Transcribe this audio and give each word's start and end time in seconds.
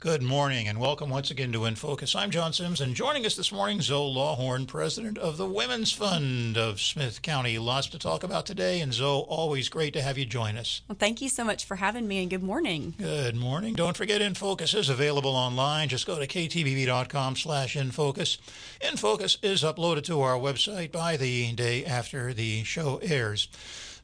Good 0.00 0.22
morning 0.22 0.66
and 0.66 0.80
welcome 0.80 1.10
once 1.10 1.30
again 1.30 1.52
to 1.52 1.66
In 1.66 1.74
Focus. 1.74 2.16
I'm 2.16 2.30
John 2.30 2.54
Sims 2.54 2.80
and 2.80 2.94
joining 2.94 3.26
us 3.26 3.36
this 3.36 3.52
morning, 3.52 3.82
Zoe 3.82 4.10
Lawhorn, 4.10 4.66
president 4.66 5.18
of 5.18 5.36
the 5.36 5.44
Women's 5.44 5.92
Fund 5.92 6.56
of 6.56 6.80
Smith 6.80 7.20
County. 7.20 7.58
Lots 7.58 7.86
to 7.88 7.98
talk 7.98 8.22
about 8.22 8.46
today, 8.46 8.80
and 8.80 8.94
Zoe, 8.94 9.26
always 9.28 9.68
great 9.68 9.92
to 9.92 10.00
have 10.00 10.16
you 10.16 10.24
join 10.24 10.56
us. 10.56 10.80
Well, 10.88 10.96
thank 10.98 11.20
you 11.20 11.28
so 11.28 11.44
much 11.44 11.66
for 11.66 11.76
having 11.76 12.08
me 12.08 12.22
and 12.22 12.30
good 12.30 12.42
morning. 12.42 12.94
Good 12.96 13.36
morning. 13.36 13.74
Don't 13.74 13.94
forget 13.94 14.22
In 14.22 14.32
Focus 14.32 14.72
is 14.72 14.88
available 14.88 15.36
online. 15.36 15.90
Just 15.90 16.06
go 16.06 16.18
to 16.18 16.26
ktbb.com 16.26 17.36
slash 17.36 17.76
infocus. 17.76 18.38
In 18.80 18.96
Focus 18.96 19.36
is 19.42 19.62
uploaded 19.62 20.04
to 20.04 20.22
our 20.22 20.38
website 20.38 20.92
by 20.92 21.18
the 21.18 21.52
day 21.52 21.84
after 21.84 22.32
the 22.32 22.64
show 22.64 23.00
airs. 23.02 23.48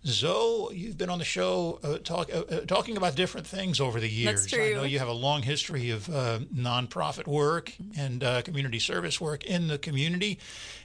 Zoe, 0.07 0.77
you've 0.77 0.97
been 0.97 1.11
on 1.11 1.19
the 1.19 1.25
show 1.25 1.81
uh, 1.83 1.99
talk, 1.99 2.31
uh, 2.33 2.43
uh, 2.49 2.61
talking 2.61 2.97
about 2.97 3.17
different 3.17 3.47
things 3.47 3.81
over 3.81 3.99
the 3.99 4.09
years. 4.09 4.43
That's 4.43 4.53
true. 4.53 4.65
I 4.65 4.75
know 4.75 4.85
you 4.85 4.99
have 4.99 5.09
a 5.09 5.13
long 5.13 5.43
history 5.43 5.91
of 5.91 6.09
uh, 6.09 6.39
nonprofit 6.55 7.27
work 7.27 7.73
and 7.99 8.23
uh, 8.23 8.43
community 8.43 8.79
service 8.79 9.21
work 9.21 9.45
in 9.45 9.69
the 9.69 9.79
community. 9.79 10.39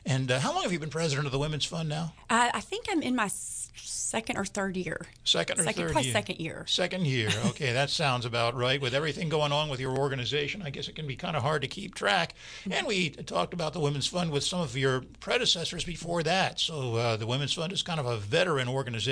And 0.06 0.32
uh, 0.32 0.40
how 0.40 0.54
long 0.54 0.64
have 0.64 0.72
you 0.72 0.80
been 0.80 0.90
president 0.90 1.28
of 1.28 1.32
the 1.32 1.40
Women's 1.40 1.66
Fund 1.66 1.88
now? 1.88 2.14
I 2.30 2.62
think 2.62 2.88
I'm 2.90 3.04
in 3.04 3.16
my 3.16 3.30
second 3.76 4.38
or 4.38 4.46
third 4.46 4.76
year. 4.76 5.06
Second 5.24 5.60
or 5.60 5.64
second, 5.64 5.84
third 5.84 5.92
probably 5.92 6.10
year? 6.10 6.14
second 6.14 6.40
year. 6.40 6.66
Second 6.68 7.08
year. 7.08 7.30
Okay, 7.52 7.74
that 7.74 7.90
sounds 7.90 8.26
about 8.26 8.56
right. 8.56 8.80
With 8.80 8.94
everything 8.94 9.28
going 9.28 9.52
on 9.52 9.68
with 9.68 9.80
your 9.80 9.98
organization, 9.98 10.62
I 10.64 10.70
guess 10.70 10.88
it 10.88 10.96
can 10.96 11.06
be 11.06 11.16
kind 11.16 11.36
of 11.36 11.44
hard 11.44 11.62
to 11.64 11.68
keep 11.68 11.96
track. 11.96 12.34
And 12.70 12.88
we 12.88 13.10
talked 13.10 13.54
about 13.54 13.74
the 13.74 13.80
Women's 13.80 14.08
Fund 14.08 14.32
with 14.32 14.44
some 14.44 14.62
of 14.62 14.78
your 14.78 15.04
predecessors 15.20 15.84
before 15.84 16.24
that. 16.24 16.60
So 16.60 16.96
uh, 16.96 17.18
the 17.18 17.28
Women's 17.28 17.54
Fund 17.54 17.74
is 17.74 17.84
kind 17.84 18.00
of 18.00 18.06
a 18.06 18.18
veteran 18.18 18.70
organization 18.70 19.11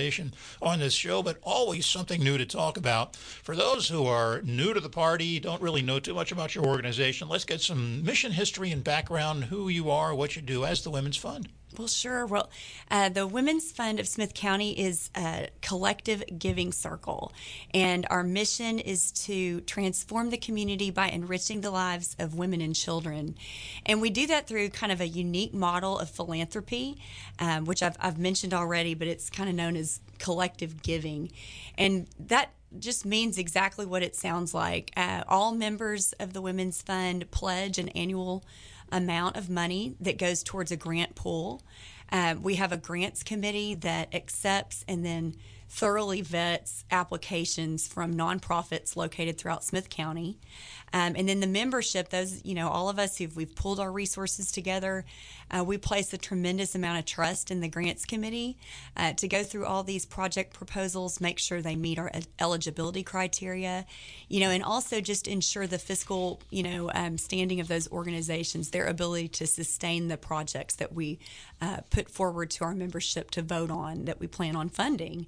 on 0.62 0.80
this 0.80 0.94
show, 0.94 1.22
but 1.22 1.38
always 1.44 1.86
something 1.86 2.24
new 2.24 2.38
to 2.38 2.46
talk 2.46 2.78
about. 2.78 3.16
For 3.16 3.56
those 3.56 3.90
who 3.90 4.06
are 4.06 4.42
new 4.44 4.74
to 4.74 4.80
the 4.80 4.90
party, 4.90 5.40
don't 5.40 5.62
really 5.62 5.82
know 5.82 6.00
too 6.00 6.14
much 6.14 6.32
about 6.32 6.56
your 6.56 6.66
organization, 6.66 7.28
let's 7.28 7.46
get 7.46 7.62
some 7.62 8.04
mission 8.04 8.32
history 8.32 8.72
and 8.72 8.84
background, 8.84 9.46
who 9.46 9.68
you 9.68 9.90
are, 9.90 10.16
what 10.16 10.36
you 10.36 10.42
do 10.42 10.64
as 10.64 10.84
the 10.84 10.92
Women's 10.92 11.18
Fund. 11.18 11.50
Well, 11.78 11.88
sure. 11.88 12.26
Well, 12.26 12.50
uh, 12.90 13.10
the 13.10 13.28
Women's 13.28 13.72
Fund 13.72 14.00
of 14.00 14.08
Smith 14.08 14.34
County 14.34 14.72
is 14.72 15.12
a 15.16 15.50
collective 15.62 16.24
giving 16.38 16.72
circle, 16.72 17.32
and 17.74 18.08
our 18.10 18.24
mission 18.24 18.80
is 18.80 19.12
to 19.12 19.62
transform 19.62 20.32
the 20.32 20.38
community 20.38 20.90
by 20.90 21.10
enriching 21.10 21.62
the 21.62 21.70
lives 21.70 22.16
of 22.18 22.34
women 22.34 22.60
and 22.60 22.76
children. 22.76 23.36
And 23.86 24.02
we 24.02 24.10
do 24.10 24.26
that 24.28 24.48
through 24.48 24.70
kind 24.70 24.92
of 24.92 25.00
a 25.00 25.08
unique 25.08 25.54
model 25.54 26.00
of 26.00 26.10
philanthropy, 26.10 26.98
um, 27.38 27.66
which 27.66 27.84
I've, 27.84 27.98
I've 28.00 28.18
mentioned 28.18 28.54
already, 28.54 28.96
but 28.96 29.08
it's 29.08 29.30
kind 29.30 29.48
of 29.48 29.56
known 29.56 29.76
as 29.76 30.00
collective 30.18 30.82
giving. 30.82 31.32
And 31.78 32.08
that 32.20 32.50
just 32.80 33.06
means 33.06 33.38
exactly 33.38 33.86
what 33.86 34.04
it 34.04 34.16
sounds 34.16 34.54
like. 34.54 34.92
Uh, 34.98 35.24
all 35.28 35.54
members 35.54 36.14
of 36.14 36.34
the 36.34 36.42
Women's 36.42 36.82
Fund 36.82 37.30
pledge 37.32 37.78
an 37.78 37.90
annual 37.90 38.44
amount 38.92 39.38
of 39.38 39.50
money 39.50 39.96
that 40.00 40.18
goes 40.18 40.44
towards 40.44 40.72
a 40.72 40.78
grant 40.78 41.16
pool. 41.16 41.62
Um, 42.12 42.42
we 42.42 42.56
have 42.56 42.72
a 42.72 42.78
grants 42.78 43.24
committee 43.24 43.76
that 43.76 44.14
accepts 44.14 44.84
and 44.88 45.06
then 45.06 45.36
thoroughly 45.70 46.22
vets 46.22 46.84
applications 46.90 47.88
from 47.88 48.16
nonprofits 48.16 48.96
located 48.96 49.38
throughout 49.38 49.64
Smith 49.64 49.90
County. 49.90 50.40
Um, 50.94 51.16
and 51.16 51.30
then 51.30 51.40
the 51.40 51.48
membership, 51.48 52.10
those, 52.10 52.44
you 52.44 52.56
know, 52.56 52.70
all 52.70 52.90
of 52.90 53.00
us 53.00 53.18
who've 53.18 53.36
we've 53.36 53.56
pulled 53.56 53.80
our 53.80 53.92
resources 53.92 54.52
together, 54.52 55.06
uh, 55.52 55.64
we 55.64 55.78
place 55.78 56.14
a 56.14 56.18
tremendous 56.18 56.76
amount 56.76 57.00
of 57.00 57.06
trust 57.06 57.52
in 57.52 57.60
the 57.60 57.68
grants 57.68 58.06
committee 58.06 58.58
uh, 58.96 59.14
to 59.14 59.28
go 59.28 59.44
through 59.44 59.66
all 59.66 59.84
these 59.84 60.06
project 60.06 60.54
proposals, 60.54 61.20
make 61.20 61.40
sure 61.40 61.62
they 61.62 61.76
meet 61.76 62.00
our 62.00 62.12
eligibility 62.40 63.04
criteria, 63.04 63.86
you 64.28 64.40
know, 64.40 64.50
and 64.50 64.64
also 64.64 65.02
just 65.02 65.28
ensure 65.28 65.68
the 65.68 65.80
fiscal, 65.80 66.42
you 66.50 66.64
know, 66.64 66.92
um, 66.94 67.18
standing 67.18 67.60
of 67.60 67.68
those 67.68 67.92
organizations, 67.92 68.70
their 68.70 68.86
ability 68.86 69.28
to 69.28 69.48
sustain 69.48 70.08
the 70.08 70.18
projects 70.18 70.76
that 70.76 70.94
we 70.94 71.20
uh, 71.62 71.78
put 71.90 72.10
forward 72.10 72.50
to 72.50 72.64
our 72.64 72.76
membership 72.76 73.32
to 73.32 73.42
vote 73.42 73.72
on 73.72 74.06
that 74.06 74.20
we 74.20 74.28
plan 74.28 74.56
on 74.56 74.70
funding. 74.70 75.28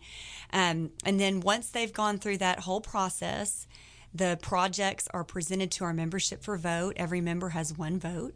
Um, 0.53 0.91
and 1.05 1.19
then 1.19 1.39
once 1.39 1.69
they've 1.69 1.93
gone 1.93 2.17
through 2.17 2.37
that 2.37 2.59
whole 2.59 2.81
process, 2.81 3.67
the 4.13 4.37
projects 4.41 5.07
are 5.13 5.23
presented 5.23 5.71
to 5.71 5.85
our 5.85 5.93
membership 5.93 6.43
for 6.43 6.57
vote. 6.57 6.93
Every 6.97 7.21
member 7.21 7.49
has 7.49 7.77
one 7.77 7.99
vote. 7.99 8.33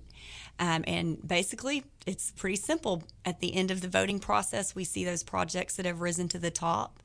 Um, 0.58 0.84
and 0.88 1.26
basically, 1.28 1.84
it's 2.06 2.32
pretty 2.32 2.56
simple. 2.56 3.04
At 3.26 3.42
the 3.42 3.56
end 3.56 3.72
of 3.72 3.82
the 3.82 3.90
voting 3.90 4.20
process, 4.20 4.74
we 4.74 4.86
see 4.86 5.04
those 5.04 5.24
projects 5.24 5.76
that 5.76 5.86
have 5.86 6.00
risen 6.00 6.30
to 6.30 6.40
the 6.40 6.52
top, 6.52 7.04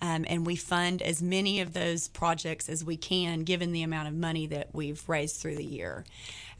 um, 0.00 0.24
and 0.28 0.46
we 0.46 0.54
fund 0.54 1.02
as 1.02 1.20
many 1.20 1.60
of 1.60 1.72
those 1.72 2.08
projects 2.08 2.68
as 2.68 2.84
we 2.84 2.96
can, 2.96 3.42
given 3.42 3.72
the 3.72 3.82
amount 3.82 4.08
of 4.08 4.14
money 4.14 4.46
that 4.46 4.68
we've 4.72 5.08
raised 5.08 5.36
through 5.40 5.56
the 5.56 5.64
year. 5.64 6.04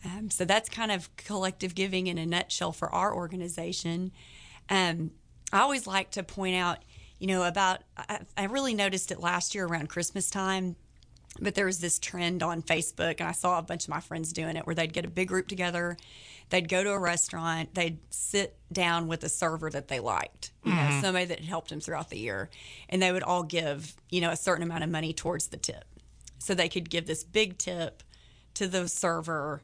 Um, 0.04 0.30
so 0.30 0.44
that's 0.44 0.68
kind 0.68 0.90
of 0.90 1.14
collective 1.16 1.76
giving 1.76 2.08
in 2.08 2.18
a 2.18 2.26
nutshell 2.26 2.72
for 2.72 2.92
our 2.92 3.14
organization. 3.14 4.10
Um, 4.68 5.12
I 5.52 5.60
always 5.60 5.86
like 5.86 6.10
to 6.12 6.24
point 6.24 6.56
out, 6.56 6.78
you 7.20 7.28
know, 7.28 7.44
about 7.44 7.82
I, 7.96 8.20
I 8.36 8.44
really 8.44 8.74
noticed 8.74 9.12
it 9.12 9.20
last 9.20 9.54
year 9.54 9.64
around 9.64 9.88
Christmas 9.88 10.28
time 10.28 10.74
but 11.40 11.54
there 11.54 11.66
was 11.66 11.80
this 11.80 11.98
trend 11.98 12.42
on 12.42 12.62
Facebook, 12.62 13.20
and 13.20 13.28
I 13.28 13.32
saw 13.32 13.58
a 13.58 13.62
bunch 13.62 13.84
of 13.84 13.88
my 13.88 14.00
friends 14.00 14.32
doing 14.32 14.56
it 14.56 14.66
where 14.66 14.74
they'd 14.74 14.92
get 14.92 15.04
a 15.04 15.10
big 15.10 15.28
group 15.28 15.48
together, 15.48 15.96
they'd 16.50 16.68
go 16.68 16.84
to 16.84 16.90
a 16.90 16.98
restaurant, 16.98 17.74
they'd 17.74 17.98
sit 18.10 18.56
down 18.70 19.08
with 19.08 19.24
a 19.24 19.28
server 19.28 19.70
that 19.70 19.88
they 19.88 20.00
liked, 20.00 20.52
you 20.64 20.72
know, 20.74 21.00
somebody 21.00 21.24
that 21.24 21.38
had 21.40 21.48
helped 21.48 21.70
them 21.70 21.80
throughout 21.80 22.10
the 22.10 22.18
year, 22.18 22.50
and 22.88 23.00
they 23.00 23.12
would 23.12 23.22
all 23.22 23.42
give, 23.42 23.94
you 24.10 24.20
know, 24.20 24.30
a 24.30 24.36
certain 24.36 24.62
amount 24.62 24.84
of 24.84 24.90
money 24.90 25.12
towards 25.12 25.48
the 25.48 25.56
tip. 25.56 25.84
So 26.38 26.54
they 26.54 26.68
could 26.68 26.90
give 26.90 27.06
this 27.06 27.24
big 27.24 27.56
tip 27.56 28.02
to 28.54 28.66
the 28.68 28.88
server 28.88 29.62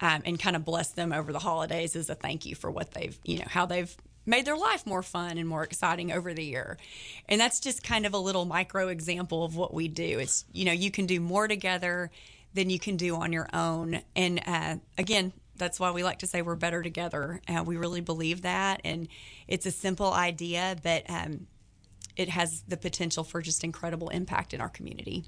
um, 0.00 0.22
and 0.24 0.38
kind 0.38 0.54
of 0.54 0.64
bless 0.64 0.90
them 0.90 1.12
over 1.12 1.32
the 1.32 1.38
holidays 1.40 1.96
as 1.96 2.08
a 2.08 2.14
thank 2.14 2.46
you 2.46 2.54
for 2.54 2.70
what 2.70 2.92
they've, 2.92 3.18
you 3.24 3.38
know, 3.38 3.46
how 3.48 3.66
they've 3.66 3.96
made 4.28 4.44
their 4.44 4.56
life 4.56 4.86
more 4.86 5.02
fun 5.02 5.38
and 5.38 5.48
more 5.48 5.64
exciting 5.64 6.12
over 6.12 6.34
the 6.34 6.44
year. 6.44 6.76
And 7.28 7.40
that's 7.40 7.60
just 7.60 7.82
kind 7.82 8.06
of 8.06 8.14
a 8.14 8.18
little 8.18 8.44
micro 8.44 8.88
example 8.88 9.42
of 9.42 9.56
what 9.56 9.72
we 9.72 9.88
do. 9.88 10.18
It's, 10.18 10.44
you 10.52 10.64
know, 10.64 10.72
you 10.72 10.90
can 10.90 11.06
do 11.06 11.18
more 11.18 11.48
together 11.48 12.10
than 12.54 12.70
you 12.70 12.78
can 12.78 12.96
do 12.96 13.16
on 13.16 13.32
your 13.32 13.48
own. 13.52 14.00
And 14.14 14.40
uh, 14.46 14.76
again, 14.98 15.32
that's 15.56 15.80
why 15.80 15.90
we 15.90 16.04
like 16.04 16.20
to 16.20 16.26
say 16.26 16.42
we're 16.42 16.54
better 16.56 16.82
together. 16.82 17.40
Uh, 17.48 17.64
we 17.64 17.76
really 17.76 18.00
believe 18.00 18.42
that. 18.42 18.80
And 18.84 19.08
it's 19.48 19.66
a 19.66 19.70
simple 19.70 20.12
idea, 20.12 20.76
but 20.82 21.08
um, 21.08 21.46
it 22.18 22.28
has 22.28 22.62
the 22.66 22.76
potential 22.76 23.22
for 23.22 23.40
just 23.40 23.62
incredible 23.62 24.08
impact 24.08 24.52
in 24.52 24.60
our 24.60 24.68
community. 24.68 25.24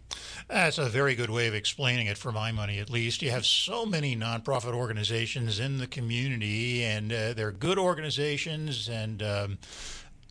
That's 0.48 0.76
a 0.76 0.88
very 0.88 1.14
good 1.14 1.30
way 1.30 1.46
of 1.46 1.54
explaining 1.54 2.08
it 2.08 2.18
for 2.18 2.32
my 2.32 2.50
money, 2.50 2.80
at 2.80 2.90
least. 2.90 3.22
You 3.22 3.30
have 3.30 3.46
so 3.46 3.86
many 3.86 4.16
nonprofit 4.16 4.74
organizations 4.74 5.60
in 5.60 5.78
the 5.78 5.86
community, 5.86 6.82
and 6.82 7.12
uh, 7.12 7.32
they're 7.32 7.52
good 7.52 7.78
organizations, 7.78 8.88
and 8.88 9.22
um, 9.22 9.58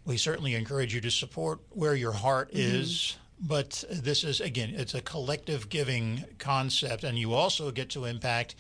we 0.06 0.18
certainly 0.18 0.54
encourage 0.54 0.94
you 0.94 1.00
to 1.02 1.10
support 1.10 1.62
where 1.70 1.96
your 1.96 2.12
heart 2.12 2.50
mm-hmm. 2.50 2.76
is. 2.76 3.18
But 3.42 3.86
this 3.90 4.26
is, 4.26 4.42
again, 4.42 4.74
it's 4.76 4.94
a 4.94 5.02
collective 5.02 5.70
giving 5.70 6.26
concept, 6.40 7.06
and 7.06 7.18
you 7.18 7.34
also 7.34 7.72
get 7.72 7.90
to 7.92 8.04
impact 8.04 8.56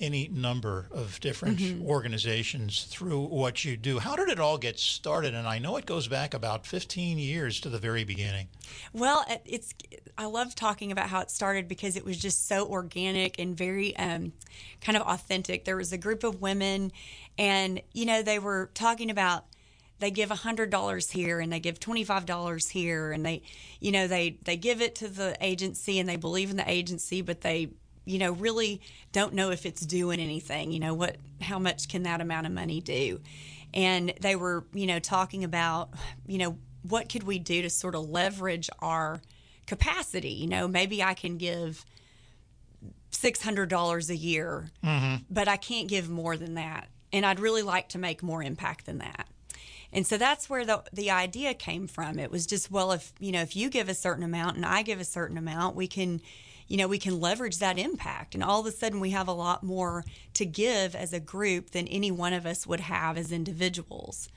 any 0.00 0.28
number 0.28 0.88
of 0.90 1.20
different 1.20 1.58
mm-hmm. 1.58 1.86
organizations 1.86 2.84
through 2.84 3.24
what 3.26 3.64
you 3.64 3.76
do. 3.76 3.98
How 3.98 4.16
did 4.16 4.28
it 4.28 4.40
all 4.40 4.58
get 4.58 4.78
started? 4.78 5.34
And 5.34 5.46
I 5.46 5.58
know 5.58 5.76
it 5.76 5.86
goes 5.86 6.08
back 6.08 6.34
about 6.34 6.66
15 6.66 7.18
years 7.18 7.60
to 7.60 7.68
the 7.68 7.78
very 7.78 8.04
beginning. 8.04 8.48
Well, 8.92 9.24
it's 9.44 9.74
I 10.16 10.26
love 10.26 10.54
talking 10.54 10.92
about 10.92 11.08
how 11.08 11.20
it 11.20 11.30
started 11.30 11.68
because 11.68 11.96
it 11.96 12.04
was 12.04 12.18
just 12.18 12.48
so 12.48 12.66
organic 12.66 13.38
and 13.38 13.56
very 13.56 13.96
um, 13.96 14.32
kind 14.80 14.96
of 14.96 15.06
authentic. 15.06 15.64
There 15.64 15.76
was 15.76 15.92
a 15.92 15.98
group 15.98 16.24
of 16.24 16.40
women, 16.40 16.92
and 17.38 17.80
you 17.92 18.06
know 18.06 18.22
they 18.22 18.38
were 18.38 18.70
talking 18.74 19.10
about 19.10 19.44
they 20.00 20.10
give 20.10 20.30
$100 20.30 21.12
here 21.12 21.40
and 21.40 21.52
they 21.52 21.60
give 21.60 21.78
$25 21.78 22.70
here 22.70 23.12
and 23.12 23.24
they 23.24 23.42
you 23.80 23.92
know 23.92 24.06
they 24.06 24.38
they 24.42 24.56
give 24.56 24.80
it 24.80 24.94
to 24.96 25.08
the 25.08 25.36
agency 25.40 25.98
and 25.98 26.08
they 26.08 26.16
believe 26.16 26.50
in 26.50 26.56
the 26.56 26.68
agency 26.70 27.22
but 27.22 27.42
they 27.42 27.68
you 28.10 28.18
know, 28.18 28.32
really 28.32 28.80
don't 29.12 29.34
know 29.34 29.50
if 29.50 29.64
it's 29.64 29.80
doing 29.86 30.20
anything. 30.20 30.72
You 30.72 30.80
know, 30.80 30.94
what, 30.94 31.16
how 31.40 31.58
much 31.58 31.88
can 31.88 32.02
that 32.02 32.20
amount 32.20 32.46
of 32.46 32.52
money 32.52 32.80
do? 32.80 33.20
And 33.72 34.12
they 34.20 34.36
were, 34.36 34.64
you 34.74 34.86
know, 34.86 34.98
talking 34.98 35.44
about, 35.44 35.90
you 36.26 36.38
know, 36.38 36.58
what 36.82 37.08
could 37.08 37.22
we 37.22 37.38
do 37.38 37.62
to 37.62 37.70
sort 37.70 37.94
of 37.94 38.08
leverage 38.08 38.68
our 38.80 39.20
capacity? 39.66 40.30
You 40.30 40.48
know, 40.48 40.66
maybe 40.66 41.02
I 41.02 41.14
can 41.14 41.36
give 41.36 41.84
$600 43.12 44.10
a 44.10 44.16
year, 44.16 44.70
mm-hmm. 44.84 45.22
but 45.30 45.46
I 45.46 45.56
can't 45.56 45.88
give 45.88 46.08
more 46.10 46.36
than 46.36 46.54
that. 46.54 46.88
And 47.12 47.24
I'd 47.26 47.40
really 47.40 47.62
like 47.62 47.88
to 47.90 47.98
make 47.98 48.22
more 48.22 48.42
impact 48.42 48.86
than 48.86 48.98
that. 48.98 49.26
And 49.92 50.06
so 50.06 50.16
that's 50.16 50.48
where 50.48 50.64
the 50.64 50.82
the 50.92 51.10
idea 51.10 51.54
came 51.54 51.86
from. 51.86 52.18
It 52.18 52.30
was 52.30 52.46
just 52.46 52.70
well 52.70 52.92
if, 52.92 53.12
you 53.18 53.32
know, 53.32 53.42
if 53.42 53.56
you 53.56 53.70
give 53.70 53.88
a 53.88 53.94
certain 53.94 54.24
amount 54.24 54.56
and 54.56 54.66
I 54.66 54.82
give 54.82 55.00
a 55.00 55.04
certain 55.04 55.38
amount, 55.38 55.76
we 55.76 55.86
can 55.86 56.20
you 56.70 56.76
know, 56.76 56.86
we 56.86 56.98
can 56.98 57.18
leverage 57.18 57.58
that 57.58 57.80
impact. 57.80 58.32
And 58.32 58.44
all 58.44 58.60
of 58.60 58.66
a 58.66 58.70
sudden, 58.70 59.00
we 59.00 59.10
have 59.10 59.26
a 59.26 59.32
lot 59.32 59.64
more 59.64 60.04
to 60.34 60.46
give 60.46 60.94
as 60.94 61.12
a 61.12 61.18
group 61.18 61.70
than 61.70 61.88
any 61.88 62.12
one 62.12 62.32
of 62.32 62.46
us 62.46 62.64
would 62.64 62.78
have 62.78 63.18
as 63.18 63.32
individuals. 63.32 64.28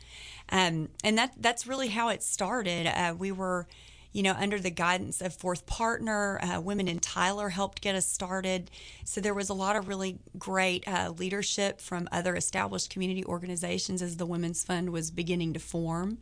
Um, 0.50 0.90
and 1.04 1.16
that 1.20 1.36
that's 1.40 1.68
really 1.68 1.90
how 1.90 2.10
it 2.10 2.24
started. 2.24 2.88
Uh, 2.88 3.14
we 3.16 3.32
were, 3.32 3.68
you 4.13 4.21
know, 4.24 4.33
under 4.38 4.60
the 4.60 4.69
guidance 4.69 5.21
of 5.21 5.33
Fourth 5.33 5.65
Partner, 5.65 6.39
uh, 6.42 6.62
Women 6.62 6.88
in 6.88 7.00
Tyler 7.00 7.50
helped 7.50 7.81
get 7.81 7.95
us 7.95 8.06
started. 8.06 8.69
So 9.04 9.19
there 9.19 9.33
was 9.33 9.50
a 9.50 9.54
lot 9.54 9.75
of 9.75 9.88
really 9.88 10.19
great 10.38 10.88
uh, 10.88 11.13
leadership 11.18 11.81
from 11.81 12.07
other 12.12 12.36
established 12.36 12.92
community 12.92 13.25
organizations 13.25 14.01
as 14.01 14.18
the 14.18 14.27
Women's 14.27 14.63
Fund 14.63 14.92
was 14.92 15.10
beginning 15.10 15.54
to 15.54 15.60
form. 15.60 16.19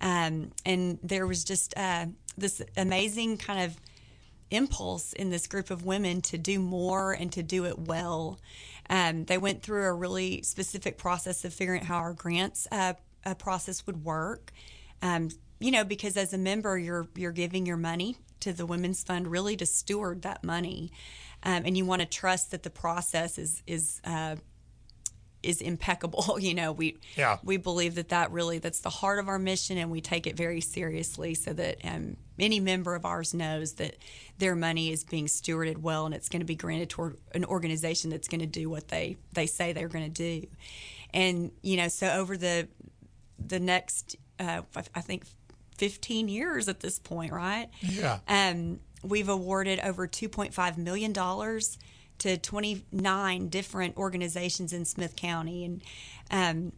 Um, 0.00 0.52
and 0.66 0.98
there 1.02 1.26
was 1.26 1.44
just 1.44 1.72
uh, 1.76 2.06
this 2.36 2.60
amazing 2.76 3.38
kind 3.38 3.64
of 3.64 3.76
impulse 4.50 5.14
in 5.14 5.30
this 5.30 5.46
group 5.46 5.70
of 5.70 5.84
women 5.84 6.20
to 6.20 6.36
do 6.36 6.60
more 6.60 7.12
and 7.12 7.32
to 7.32 7.42
do 7.42 7.64
it 7.64 7.78
well. 7.78 8.38
Um, 8.90 9.24
they 9.24 9.38
went 9.38 9.62
through 9.62 9.84
a 9.84 9.92
really 9.92 10.42
specific 10.42 10.98
process 10.98 11.44
of 11.44 11.54
figuring 11.54 11.80
out 11.80 11.86
how 11.86 11.96
our 11.96 12.12
grants 12.12 12.68
uh, 12.70 12.94
uh, 13.24 13.34
process 13.34 13.86
would 13.86 14.04
work. 14.04 14.52
Um, 15.00 15.30
you 15.64 15.70
know, 15.70 15.82
because 15.82 16.18
as 16.18 16.34
a 16.34 16.38
member, 16.38 16.76
you're 16.76 17.08
you're 17.14 17.32
giving 17.32 17.64
your 17.64 17.78
money 17.78 18.18
to 18.40 18.52
the 18.52 18.66
Women's 18.66 19.02
Fund 19.02 19.28
really 19.28 19.56
to 19.56 19.64
steward 19.64 20.20
that 20.20 20.44
money, 20.44 20.92
um, 21.42 21.62
and 21.64 21.74
you 21.74 21.86
want 21.86 22.02
to 22.02 22.06
trust 22.06 22.50
that 22.50 22.64
the 22.64 22.68
process 22.68 23.38
is 23.38 23.62
is 23.66 23.98
uh, 24.04 24.36
is 25.42 25.62
impeccable. 25.62 26.38
You 26.44 26.52
know, 26.52 26.72
we 26.72 26.98
yeah. 27.16 27.38
we 27.42 27.56
believe 27.56 27.94
that 27.94 28.10
that 28.10 28.30
really 28.30 28.58
that's 28.58 28.80
the 28.80 28.90
heart 28.90 29.18
of 29.18 29.28
our 29.28 29.38
mission, 29.38 29.78
and 29.78 29.90
we 29.90 30.02
take 30.02 30.26
it 30.26 30.36
very 30.36 30.60
seriously. 30.60 31.32
So 31.32 31.54
that 31.54 31.78
um, 31.82 32.18
any 32.38 32.60
member 32.60 32.94
of 32.94 33.06
ours 33.06 33.32
knows 33.32 33.72
that 33.76 33.96
their 34.36 34.54
money 34.54 34.92
is 34.92 35.02
being 35.02 35.24
stewarded 35.24 35.78
well, 35.78 36.04
and 36.04 36.14
it's 36.14 36.28
going 36.28 36.40
to 36.40 36.46
be 36.46 36.56
granted 36.56 36.90
toward 36.90 37.16
an 37.32 37.46
organization 37.46 38.10
that's 38.10 38.28
going 38.28 38.42
to 38.42 38.46
do 38.46 38.68
what 38.68 38.88
they 38.88 39.16
they 39.32 39.46
say 39.46 39.72
they're 39.72 39.88
going 39.88 40.12
to 40.12 40.42
do. 40.42 40.46
And 41.14 41.52
you 41.62 41.78
know, 41.78 41.88
so 41.88 42.08
over 42.10 42.36
the 42.36 42.68
the 43.38 43.60
next, 43.60 44.16
uh, 44.38 44.60
I 44.94 45.00
think, 45.00 45.24
15 45.76 46.28
years 46.28 46.68
at 46.68 46.80
this 46.80 46.98
point, 46.98 47.32
right? 47.32 47.68
Yeah. 47.80 48.18
Um, 48.28 48.80
we've 49.02 49.28
awarded 49.28 49.80
over 49.80 50.06
2.5 50.08 50.76
million 50.78 51.12
dollars 51.12 51.78
to 52.18 52.36
29 52.38 53.48
different 53.48 53.96
organizations 53.96 54.72
in 54.72 54.84
Smith 54.84 55.16
County, 55.16 55.64
and 55.64 55.82
um, 56.30 56.72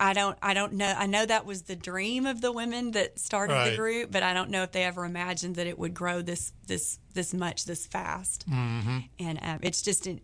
I 0.00 0.12
don't, 0.12 0.36
I 0.42 0.54
don't 0.54 0.72
know. 0.72 0.92
I 0.98 1.06
know 1.06 1.24
that 1.24 1.46
was 1.46 1.62
the 1.62 1.76
dream 1.76 2.26
of 2.26 2.40
the 2.40 2.50
women 2.50 2.90
that 2.92 3.18
started 3.20 3.54
Right. 3.54 3.70
the 3.70 3.76
group, 3.76 4.10
but 4.10 4.24
I 4.24 4.34
don't 4.34 4.50
know 4.50 4.64
if 4.64 4.72
they 4.72 4.82
ever 4.82 5.04
imagined 5.04 5.54
that 5.56 5.68
it 5.68 5.78
would 5.78 5.94
grow 5.94 6.20
this, 6.22 6.52
this, 6.66 6.98
this 7.14 7.32
much, 7.32 7.64
this 7.66 7.86
fast. 7.86 8.48
Mm-hmm. 8.50 8.98
And 9.20 9.38
um, 9.42 9.58
it's 9.62 9.80
just, 9.82 10.08
an, 10.08 10.20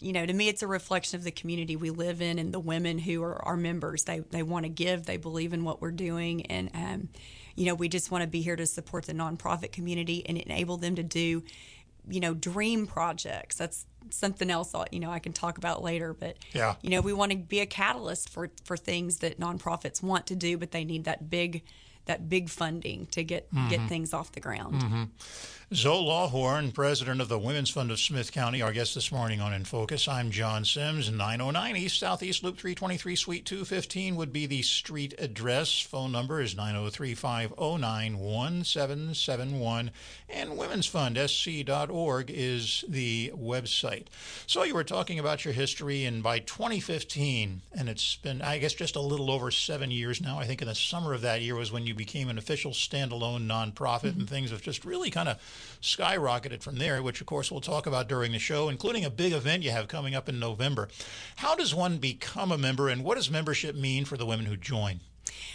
you 0.00 0.12
know, 0.12 0.26
to 0.26 0.32
me, 0.34 0.48
it's 0.48 0.62
a 0.62 0.66
reflection 0.66 1.16
of 1.16 1.24
the 1.24 1.30
community 1.30 1.76
we 1.76 1.88
live 1.88 2.20
in 2.20 2.38
and 2.38 2.52
the 2.52 2.60
women 2.60 2.98
who 2.98 3.22
are 3.22 3.42
our 3.42 3.56
members. 3.56 4.04
They, 4.04 4.18
they 4.18 4.42
want 4.42 4.64
to 4.66 4.68
give. 4.68 5.06
They 5.06 5.16
believe 5.16 5.54
in 5.54 5.64
what 5.64 5.80
we're 5.80 5.92
doing, 5.92 6.44
and 6.46 6.70
um, 6.74 7.08
you 7.56 7.66
know, 7.66 7.74
we 7.74 7.88
just 7.88 8.10
want 8.10 8.22
to 8.22 8.28
be 8.28 8.42
here 8.42 8.56
to 8.56 8.66
support 8.66 9.06
the 9.06 9.12
nonprofit 9.14 9.72
community 9.72 10.24
and 10.26 10.38
enable 10.38 10.76
them 10.76 10.94
to 10.96 11.02
do, 11.02 11.42
you 12.08 12.20
know, 12.20 12.34
dream 12.34 12.86
projects. 12.86 13.56
That's 13.56 13.86
something 14.10 14.50
else, 14.50 14.74
you 14.90 15.00
know, 15.00 15.10
I 15.10 15.18
can 15.18 15.32
talk 15.32 15.58
about 15.58 15.82
later. 15.82 16.12
But 16.12 16.36
Yeah. 16.52 16.74
you 16.82 16.90
know, 16.90 17.00
we 17.00 17.12
want 17.12 17.32
to 17.32 17.38
be 17.38 17.60
a 17.60 17.66
catalyst 17.66 18.28
for 18.28 18.50
for 18.64 18.76
things 18.76 19.18
that 19.18 19.38
nonprofits 19.38 20.02
want 20.02 20.26
to 20.28 20.36
do, 20.36 20.58
but 20.58 20.70
they 20.72 20.84
need 20.84 21.04
that 21.04 21.30
big 21.30 21.62
that 22.06 22.28
big 22.28 22.48
funding 22.48 23.06
to 23.06 23.22
get 23.22 23.48
get 23.68 23.80
mm-hmm. 23.80 23.86
things 23.86 24.14
off 24.14 24.32
the 24.32 24.40
ground. 24.40 24.82
Mm-hmm. 24.82 25.02
Zoe 25.74 26.04
Lawhorn, 26.04 26.74
president 26.74 27.22
of 27.22 27.30
the 27.30 27.38
Women's 27.38 27.70
Fund 27.70 27.90
of 27.90 27.98
Smith 27.98 28.30
County, 28.30 28.60
our 28.60 28.74
guest 28.74 28.94
this 28.94 29.10
morning 29.10 29.40
on 29.40 29.54
In 29.54 29.64
Focus. 29.64 30.06
I'm 30.06 30.30
John 30.30 30.66
Sims. 30.66 31.10
909 31.10 31.76
East 31.76 31.98
Southeast 31.98 32.44
Loop 32.44 32.58
323 32.58 33.16
Suite 33.16 33.46
215 33.46 34.16
would 34.16 34.34
be 34.34 34.44
the 34.44 34.60
street 34.60 35.14
address. 35.18 35.80
Phone 35.80 36.12
number 36.12 36.42
is 36.42 36.54
903 36.54 37.14
509 37.14 38.18
1771. 38.18 39.90
And 40.28 40.50
women'sfundsc.org 40.50 42.30
is 42.30 42.84
the 42.86 43.32
website. 43.34 44.08
So 44.46 44.64
you 44.64 44.74
were 44.74 44.84
talking 44.84 45.18
about 45.18 45.46
your 45.46 45.54
history, 45.54 46.04
and 46.04 46.22
by 46.22 46.40
2015, 46.40 47.62
and 47.72 47.88
it's 47.88 48.16
been, 48.16 48.42
I 48.42 48.58
guess, 48.58 48.74
just 48.74 48.96
a 48.96 49.00
little 49.00 49.30
over 49.30 49.50
seven 49.50 49.90
years 49.90 50.20
now. 50.20 50.38
I 50.38 50.44
think 50.44 50.60
in 50.60 50.68
the 50.68 50.74
summer 50.74 51.14
of 51.14 51.22
that 51.22 51.40
year 51.40 51.54
was 51.54 51.72
when 51.72 51.86
you 51.86 51.91
became 51.92 52.28
an 52.28 52.38
official 52.38 52.72
standalone 52.72 53.46
nonprofit, 53.46 54.04
and 54.04 54.12
mm-hmm. 54.14 54.24
things 54.24 54.50
have 54.50 54.62
just 54.62 54.84
really 54.84 55.10
kind 55.10 55.28
of 55.28 55.38
skyrocketed 55.80 56.62
from 56.62 56.76
there, 56.76 57.02
which 57.02 57.20
of 57.20 57.26
course 57.26 57.50
we'll 57.50 57.60
talk 57.60 57.86
about 57.86 58.08
during 58.08 58.32
the 58.32 58.38
show, 58.38 58.68
including 58.68 59.04
a 59.04 59.10
big 59.10 59.32
event 59.32 59.62
you 59.62 59.70
have 59.70 59.88
coming 59.88 60.14
up 60.14 60.28
in 60.28 60.38
November. 60.38 60.88
How 61.36 61.54
does 61.54 61.74
one 61.74 61.98
become 61.98 62.52
a 62.52 62.58
member, 62.58 62.88
and 62.88 63.04
what 63.04 63.16
does 63.16 63.30
membership 63.30 63.74
mean 63.74 64.04
for 64.04 64.16
the 64.16 64.26
women 64.26 64.46
who 64.46 64.56
join? 64.56 65.00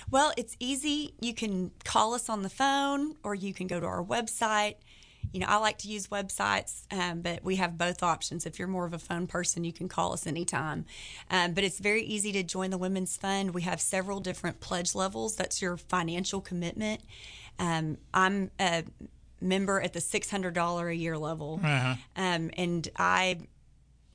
Well, 0.10 0.34
it's 0.38 0.56
easy. 0.60 1.14
You 1.20 1.34
can 1.34 1.72
call 1.84 2.14
us 2.14 2.30
on 2.30 2.44
the 2.44 2.50
phone 2.50 3.16
or 3.24 3.36
you 3.36 3.54
can 3.54 3.68
go 3.68 3.80
to 3.80 3.86
our 3.86 4.04
website. 4.04 4.76
You 5.38 5.42
know, 5.46 5.52
I 5.52 5.58
like 5.58 5.78
to 5.80 5.88
use 5.88 6.08
websites, 6.08 6.82
um, 6.92 7.22
but 7.22 7.44
we 7.44 7.58
have 7.58 7.78
both 7.78 8.02
options. 8.02 8.48
If 8.48 8.58
you're 8.58 8.68
more 8.68 8.88
of 8.88 8.94
a 8.94 8.98
phone 8.98 9.28
person, 9.28 9.64
you 9.64 9.72
can 9.72 9.88
call 9.88 10.12
us 10.14 10.26
anytime. 10.26 10.86
Um, 11.30 11.54
but 11.54 11.64
it's 11.64 11.78
very 11.78 12.02
easy 12.02 12.32
to 12.32 12.42
join 12.42 12.72
the 12.72 12.78
Women's 12.80 13.16
Fund. 13.18 13.54
We 13.54 13.62
have 13.62 13.80
several 13.80 14.20
different 14.20 14.62
pledge 14.62 14.96
levels. 14.96 15.36
That's 15.36 15.62
your 15.62 15.78
financial 15.78 16.42
commitment. 16.42 17.02
Um, 17.60 18.00
I'm 18.16 18.50
a 18.60 18.84
member 19.40 19.80
at 19.80 19.94
the 19.94 20.00
$600 20.00 20.90
a 20.90 20.96
year 20.96 21.20
level. 21.20 21.60
Um, 22.16 22.50
and 22.58 22.90
I 22.98 23.38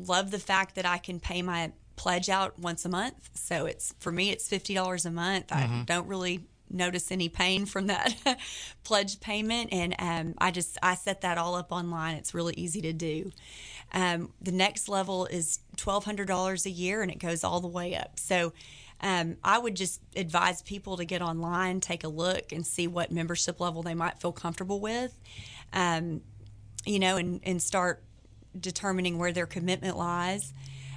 love 0.00 0.32
the 0.32 0.40
fact 0.40 0.74
that 0.74 0.86
I 0.86 0.98
can 0.98 1.20
pay 1.20 1.40
my 1.40 1.70
pledge 1.94 2.30
out 2.30 2.58
once 2.58 2.84
a 2.84 2.88
month. 2.88 3.30
So 3.34 3.66
it's 3.66 3.94
for 4.00 4.10
me, 4.10 4.30
it's 4.30 4.48
fifty 4.48 4.74
dollars 4.74 5.06
a 5.06 5.10
month. 5.12 5.52
I 5.52 5.84
don't 5.86 6.08
really 6.08 6.40
notice 6.72 7.10
any 7.12 7.28
pain 7.28 7.66
from 7.66 7.86
that 7.88 8.14
pledge 8.84 9.20
payment, 9.20 9.70
and 9.72 9.94
um, 9.98 10.34
I 10.38 10.50
just 10.50 10.78
I 10.82 10.94
set 10.94 11.20
that 11.22 11.38
all 11.38 11.54
up 11.54 11.72
online. 11.72 12.16
It's 12.16 12.34
really 12.34 12.54
easy 12.56 12.80
to 12.82 12.92
do. 12.92 13.32
Um, 13.92 14.32
the 14.40 14.52
next 14.52 14.88
level 14.88 15.26
is 15.26 15.60
twelve 15.76 16.04
hundred 16.04 16.28
dollars 16.28 16.66
a 16.66 16.70
year, 16.70 17.02
and 17.02 17.10
it 17.10 17.19
goes 17.19 17.44
all 17.44 17.60
the 17.60 17.69
way 17.69 17.94
up. 17.94 18.19
So. 18.19 18.52
Um, 19.04 19.36
I 19.42 19.58
would 19.58 19.74
just 19.74 20.00
advise 20.14 20.62
people 20.62 20.96
to 20.98 21.04
get 21.04 21.22
online, 21.22 21.80
take 21.80 22.04
a 22.04 22.08
look, 22.08 22.52
and 22.52 22.64
see 22.64 22.86
what 22.86 23.10
membership 23.10 23.58
level 23.58 23.82
they 23.82 23.94
might 23.94 24.20
feel 24.20 24.30
comfortable 24.30 24.78
with. 24.78 25.19
Um, 25.72 26.20
you 26.86 27.00
know, 27.00 27.16
and, 27.16 27.40
and 27.42 27.60
start 27.60 28.04
determining 28.58 29.19
where 29.19 29.32
their 29.32 29.46
commitment 29.46 29.96
lies. 29.96 30.52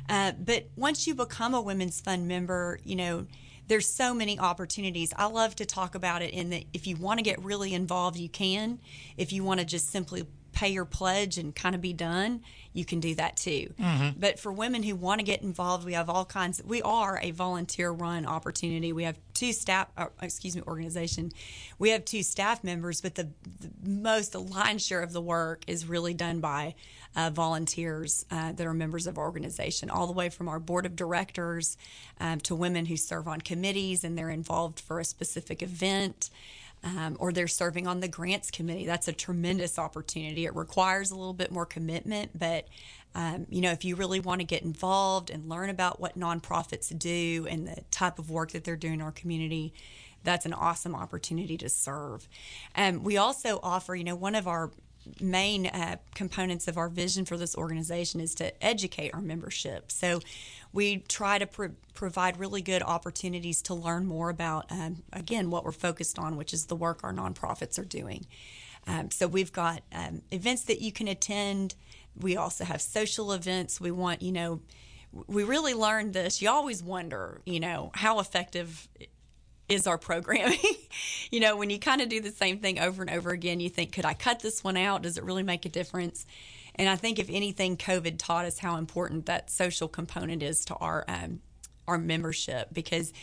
Uh, 0.07 0.33
but 0.33 0.67
once 0.75 1.07
you 1.07 1.15
become 1.15 1.53
a 1.53 1.61
Women's 1.61 1.99
Fund 1.99 2.27
member, 2.27 2.79
you 2.83 2.95
know, 2.95 3.25
there's 3.67 3.87
so 3.89 4.13
many 4.13 4.39
opportunities. 4.39 5.13
I 5.17 5.25
love 5.25 5.55
to 5.57 5.65
talk 5.65 5.95
about 5.95 6.21
it 6.21 6.33
in 6.33 6.49
that 6.51 6.63
if 6.73 6.85
you 6.87 6.95
want 6.95 7.19
to 7.19 7.23
get 7.23 7.43
really 7.43 7.73
involved, 7.73 8.17
you 8.17 8.29
can. 8.29 8.79
If 9.17 9.33
you 9.33 9.43
want 9.43 9.59
to 9.59 9.65
just 9.65 9.89
simply 9.89 10.25
pay 10.55 10.69
your 10.69 10.85
pledge 10.85 11.37
and 11.37 11.53
kind 11.53 11.75
of 11.75 11.81
be 11.81 11.93
done, 11.93 12.41
you 12.73 12.85
can 12.85 12.99
do 13.01 13.13
that 13.15 13.35
too. 13.35 13.73
But 14.17 14.39
for 14.39 14.51
women 14.51 14.83
who 14.83 14.95
want 14.95 15.19
to 15.19 15.23
get 15.25 15.41
involved, 15.41 15.85
we 15.85 15.93
have 15.93 16.09
all 16.09 16.25
kinds. 16.25 16.63
We 16.63 16.81
are 16.81 17.19
a 17.21 17.31
volunteer-run 17.31 18.25
opportunity. 18.25 18.93
We 18.93 19.03
have 19.03 19.19
two 19.33 19.51
staff, 19.51 19.89
uh, 19.97 20.07
excuse 20.21 20.55
me, 20.55 20.61
organization. 20.65 21.31
We 21.77 21.89
have 21.89 22.05
two 22.05 22.23
staff 22.23 22.63
members, 22.63 23.01
but 23.01 23.15
the, 23.15 23.29
the 23.59 23.69
most, 23.83 24.31
the 24.31 24.39
lion's 24.39 24.85
share 24.85 25.03
of 25.03 25.11
the 25.11 25.21
work 25.21 25.65
is 25.67 25.85
really 25.85 26.13
done 26.13 26.39
by 26.39 26.75
uh, 27.17 27.29
volunteers 27.29 28.25
uh, 28.31 28.53
that 28.53 28.65
are 28.65 28.73
members 28.73 29.07
of 29.07 29.17
our 29.17 29.25
organization, 29.25 29.89
all 29.89 30.07
the 30.07 30.13
way 30.13 30.29
from 30.29 30.47
our 30.47 30.59
board 30.59 30.85
of 30.85 30.95
directors 30.95 31.77
um, 32.19 32.39
to 32.39 32.55
women 32.55 32.85
who 32.85 32.97
serve 32.97 33.27
on 33.27 33.41
committees 33.41 34.03
and 34.03 34.17
they're 34.17 34.29
involved 34.29 34.79
for 34.79 34.99
a 34.99 35.05
specific 35.05 35.61
event 35.61 36.29
um, 36.85 37.17
or 37.19 37.33
they're 37.33 37.47
serving 37.47 37.87
on 37.87 37.99
the 37.99 38.07
grants 38.07 38.51
committee. 38.51 38.85
That's 38.85 39.07
a 39.07 39.13
tremendous 39.13 39.77
opportunity. 39.79 40.45
It 40.45 40.55
requires 40.55 41.11
a 41.11 41.15
little 41.15 41.33
bit 41.33 41.51
more 41.51 41.65
commitment, 41.65 42.37
but 42.37 42.67
um, 43.15 43.47
you 43.49 43.61
know, 43.61 43.71
if 43.71 43.83
you 43.83 43.95
really 43.95 44.19
want 44.19 44.41
to 44.41 44.45
get 44.45 44.61
involved 44.61 45.29
and 45.29 45.49
learn 45.49 45.69
about 45.69 45.99
what 45.99 46.19
nonprofits 46.19 46.97
do 46.97 47.47
and 47.49 47.67
the 47.67 47.81
type 47.89 48.19
of 48.19 48.29
work 48.29 48.51
that 48.51 48.65
they're 48.65 48.75
doing 48.75 48.95
in 48.95 49.01
our 49.01 49.11
community, 49.11 49.73
that's 50.23 50.45
an 50.45 50.53
awesome 50.53 50.93
opportunity 50.93 51.57
to 51.57 51.69
serve. 51.69 52.27
Um, 52.75 53.03
we 53.03 53.15
also 53.17 53.59
offer, 53.63 53.95
you 53.95 54.03
know, 54.03 54.15
one 54.15 54.35
of 54.35 54.47
our 54.47 54.71
main 55.19 55.67
uh, 55.67 55.97
components 56.13 56.67
of 56.67 56.77
our 56.77 56.89
vision 56.89 57.25
for 57.25 57.37
this 57.37 57.55
organization 57.55 58.19
is 58.19 58.35
to 58.35 58.63
educate 58.63 59.13
our 59.13 59.21
membership. 59.21 59.91
So 59.91 60.19
we 60.73 60.97
try 60.97 61.37
to 61.37 61.47
pro- 61.47 61.75
provide 61.93 62.37
really 62.37 62.61
good 62.61 62.83
opportunities 62.83 63.61
to 63.63 63.73
learn 63.73 64.05
more 64.05 64.29
about, 64.29 64.71
um, 64.71 65.03
again, 65.13 65.49
what 65.49 65.63
we're 65.63 65.71
focused 65.71 66.19
on, 66.19 66.37
which 66.37 66.53
is 66.53 66.65
the 66.65 66.75
work 66.75 67.03
our 67.03 67.13
nonprofits 67.13 67.79
are 67.79 67.85
doing. 67.85 68.25
Um, 68.87 69.09
so 69.11 69.27
we've 69.27 69.53
got 69.53 69.81
um, 69.91 70.21
events 70.31 70.63
that 70.63 70.81
you 70.81 70.91
can 70.91 71.07
attend. 71.07 71.75
We 72.19 72.37
also 72.37 72.63
have 72.63 72.81
social 72.81 73.31
events. 73.31 73.81
We 73.81 73.91
want, 73.91 74.21
you 74.21 74.31
know, 74.31 74.61
we 75.27 75.43
really 75.43 75.73
learned 75.73 76.13
this. 76.13 76.41
You 76.41 76.49
always 76.49 76.83
wonder, 76.83 77.41
you 77.45 77.59
know, 77.59 77.91
how 77.93 78.19
effective 78.19 78.87
is 79.69 79.87
our 79.87 79.97
programming. 79.97 80.59
you 81.31 81.39
know, 81.39 81.57
when 81.57 81.69
you 81.69 81.79
kind 81.79 82.01
of 82.01 82.09
do 82.09 82.21
the 82.21 82.31
same 82.31 82.59
thing 82.59 82.79
over 82.79 83.01
and 83.01 83.11
over 83.11 83.31
again, 83.31 83.59
you 83.59 83.69
think, 83.69 83.91
could 83.91 84.05
I 84.05 84.13
cut 84.13 84.39
this 84.39 84.63
one 84.63 84.77
out? 84.77 85.01
Does 85.01 85.17
it 85.17 85.23
really 85.23 85.43
make 85.43 85.65
a 85.65 85.69
difference? 85.69 86.25
And 86.75 86.89
I 86.89 86.95
think 86.95 87.19
if 87.19 87.29
anything, 87.29 87.77
COVID 87.77 88.17
taught 88.17 88.45
us 88.45 88.59
how 88.59 88.77
important 88.77 89.27
that 89.27 89.49
social 89.49 89.87
component 89.87 90.43
is 90.43 90.65
to 90.65 90.75
our 90.75 91.05
um, 91.07 91.39
our 91.87 91.97
membership 91.97 92.69
because 92.73 93.13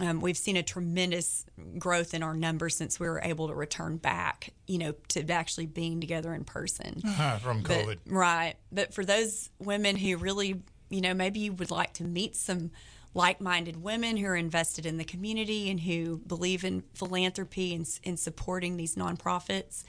um, 0.00 0.20
we've 0.20 0.36
seen 0.36 0.56
a 0.56 0.62
tremendous 0.62 1.44
growth 1.78 2.14
in 2.14 2.22
our 2.22 2.34
numbers 2.34 2.76
since 2.76 2.98
we 2.98 3.08
were 3.08 3.20
able 3.22 3.48
to 3.48 3.54
return 3.54 3.96
back, 3.96 4.52
you 4.66 4.78
know, 4.78 4.94
to 5.08 5.30
actually 5.30 5.66
being 5.66 6.00
together 6.00 6.32
in 6.32 6.44
person 6.44 7.02
uh, 7.04 7.38
from 7.38 7.62
COVID. 7.62 7.98
But, 8.06 8.12
right. 8.12 8.54
But 8.72 8.94
for 8.94 9.04
those 9.04 9.50
women 9.58 9.96
who 9.96 10.16
really, 10.16 10.62
you 10.88 11.00
know, 11.00 11.12
maybe 11.12 11.40
you 11.40 11.52
would 11.52 11.70
like 11.70 11.94
to 11.94 12.04
meet 12.04 12.36
some 12.36 12.70
like 13.14 13.40
minded 13.40 13.82
women 13.82 14.16
who 14.16 14.26
are 14.26 14.36
invested 14.36 14.86
in 14.86 14.96
the 14.96 15.04
community 15.04 15.68
and 15.70 15.80
who 15.80 16.18
believe 16.18 16.64
in 16.64 16.82
philanthropy 16.94 17.74
and 17.74 17.98
in 18.04 18.16
supporting 18.16 18.76
these 18.76 18.94
nonprofits. 18.94 19.84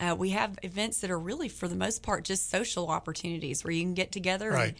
Uh, 0.00 0.14
we 0.18 0.30
have 0.30 0.58
events 0.62 1.00
that 1.00 1.10
are 1.10 1.18
really, 1.18 1.48
for 1.48 1.68
the 1.68 1.76
most 1.76 2.02
part, 2.02 2.24
just 2.24 2.50
social 2.50 2.88
opportunities 2.88 3.62
where 3.62 3.70
you 3.70 3.82
can 3.82 3.94
get 3.94 4.10
together 4.10 4.50
right. 4.50 4.68
and 4.70 4.76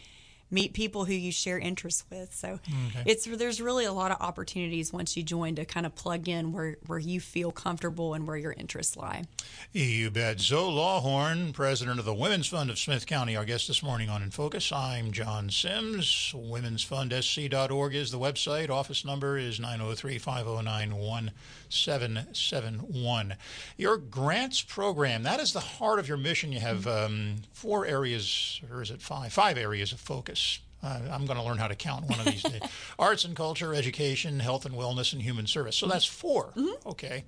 meet 0.51 0.73
people 0.73 1.05
who 1.05 1.13
you 1.13 1.31
share 1.31 1.57
interests 1.57 2.03
with. 2.09 2.33
So 2.33 2.59
okay. 2.89 3.03
it's 3.05 3.25
there's 3.25 3.61
really 3.61 3.85
a 3.85 3.93
lot 3.93 4.11
of 4.11 4.17
opportunities 4.19 4.91
once 4.91 5.15
you 5.15 5.23
join 5.23 5.55
to 5.55 5.65
kind 5.65 5.85
of 5.85 5.95
plug 5.95 6.27
in 6.27 6.51
where, 6.51 6.77
where 6.85 6.99
you 6.99 7.19
feel 7.19 7.51
comfortable 7.51 8.13
and 8.13 8.27
where 8.27 8.37
your 8.37 8.53
interests 8.53 8.97
lie. 8.97 9.23
You 9.71 10.11
bet. 10.11 10.39
Zoe 10.39 10.71
Lawhorn, 10.71 11.53
president 11.53 11.99
of 11.99 12.05
the 12.05 12.13
Women's 12.13 12.47
Fund 12.47 12.69
of 12.69 12.77
Smith 12.77 13.07
County, 13.07 13.35
our 13.35 13.45
guest 13.45 13.67
this 13.67 13.81
morning 13.81 14.09
on 14.09 14.21
In 14.21 14.31
Focus. 14.31 14.71
I'm 14.71 15.11
John 15.11 15.49
Sims. 15.49 16.33
Women's 16.35 16.83
Fund 16.83 17.05
Women'sFundSC.org 17.11 17.95
is 17.95 18.11
the 18.11 18.19
website. 18.19 18.69
Office 18.69 19.05
number 19.05 19.37
is 19.37 19.59
903 19.59 20.17
509 20.17 20.95
1771. 20.95 23.35
Your 23.77 23.97
grants 23.97 24.61
program, 24.61 25.23
that 25.23 25.39
is 25.39 25.53
the 25.53 25.59
heart 25.59 25.99
of 25.99 26.07
your 26.07 26.17
mission. 26.17 26.51
You 26.51 26.59
have 26.59 26.87
um, 26.87 27.35
four 27.51 27.85
areas, 27.85 28.61
or 28.71 28.81
is 28.81 28.91
it 28.91 29.01
five? 29.01 29.33
Five 29.33 29.57
areas 29.57 29.91
of 29.91 29.99
focus. 29.99 30.34
Uh, 30.83 30.99
I'm 31.11 31.25
going 31.25 31.37
to 31.39 31.43
learn 31.43 31.57
how 31.57 31.67
to 31.67 31.75
count 31.75 32.07
one 32.07 32.19
of 32.19 32.25
these 32.25 32.43
days. 32.43 32.61
Arts 32.99 33.25
and 33.25 33.35
culture, 33.35 33.73
education, 33.73 34.39
health 34.39 34.65
and 34.65 34.75
wellness, 34.75 35.13
and 35.13 35.21
human 35.21 35.47
service. 35.47 35.75
So 35.75 35.87
that's 35.87 36.05
4 36.05 36.53
mm-hmm. 36.55 36.89
Okay. 36.89 37.23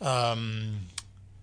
Um, 0.00 0.80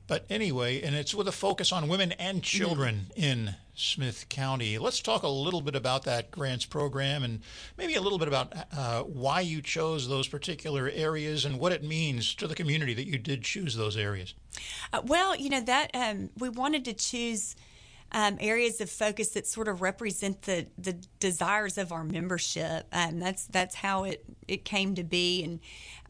but 0.07 0.25
anyway, 0.29 0.81
and 0.81 0.95
it's 0.95 1.15
with 1.15 1.27
a 1.27 1.31
focus 1.31 1.71
on 1.71 1.87
women 1.87 2.11
and 2.13 2.43
children 2.43 3.07
mm-hmm. 3.11 3.23
in 3.23 3.55
Smith 3.73 4.27
County. 4.29 4.77
Let's 4.77 5.01
talk 5.01 5.23
a 5.23 5.27
little 5.27 5.61
bit 5.61 5.75
about 5.75 6.03
that 6.03 6.29
grants 6.29 6.65
program 6.65 7.23
and 7.23 7.41
maybe 7.77 7.95
a 7.95 8.01
little 8.01 8.19
bit 8.19 8.27
about 8.27 8.53
uh, 8.75 9.01
why 9.01 9.41
you 9.41 9.61
chose 9.61 10.07
those 10.07 10.27
particular 10.27 10.89
areas 10.93 11.43
and 11.43 11.59
what 11.59 11.71
it 11.71 11.83
means 11.83 12.35
to 12.35 12.47
the 12.47 12.55
community 12.55 12.93
that 12.93 13.07
you 13.07 13.17
did 13.17 13.43
choose 13.43 13.75
those 13.75 13.97
areas. 13.97 14.33
Uh, 14.93 15.01
well, 15.05 15.35
you 15.35 15.49
know, 15.49 15.61
that 15.61 15.89
um, 15.93 16.29
we 16.37 16.49
wanted 16.49 16.85
to 16.85 16.93
choose 16.93 17.55
um, 18.11 18.37
areas 18.39 18.79
of 18.81 18.89
focus 18.89 19.29
that 19.29 19.47
sort 19.47 19.67
of 19.67 19.81
represent 19.81 20.43
the 20.43 20.67
the 20.77 20.93
desires 21.19 21.77
of 21.77 21.91
our 21.91 22.03
membership. 22.03 22.87
Um, 22.93 23.19
that's 23.19 23.45
that's 23.47 23.75
how 23.75 24.05
it 24.05 24.23
it 24.47 24.63
came 24.65 24.95
to 24.95 25.03
be, 25.03 25.43
and 25.43 25.59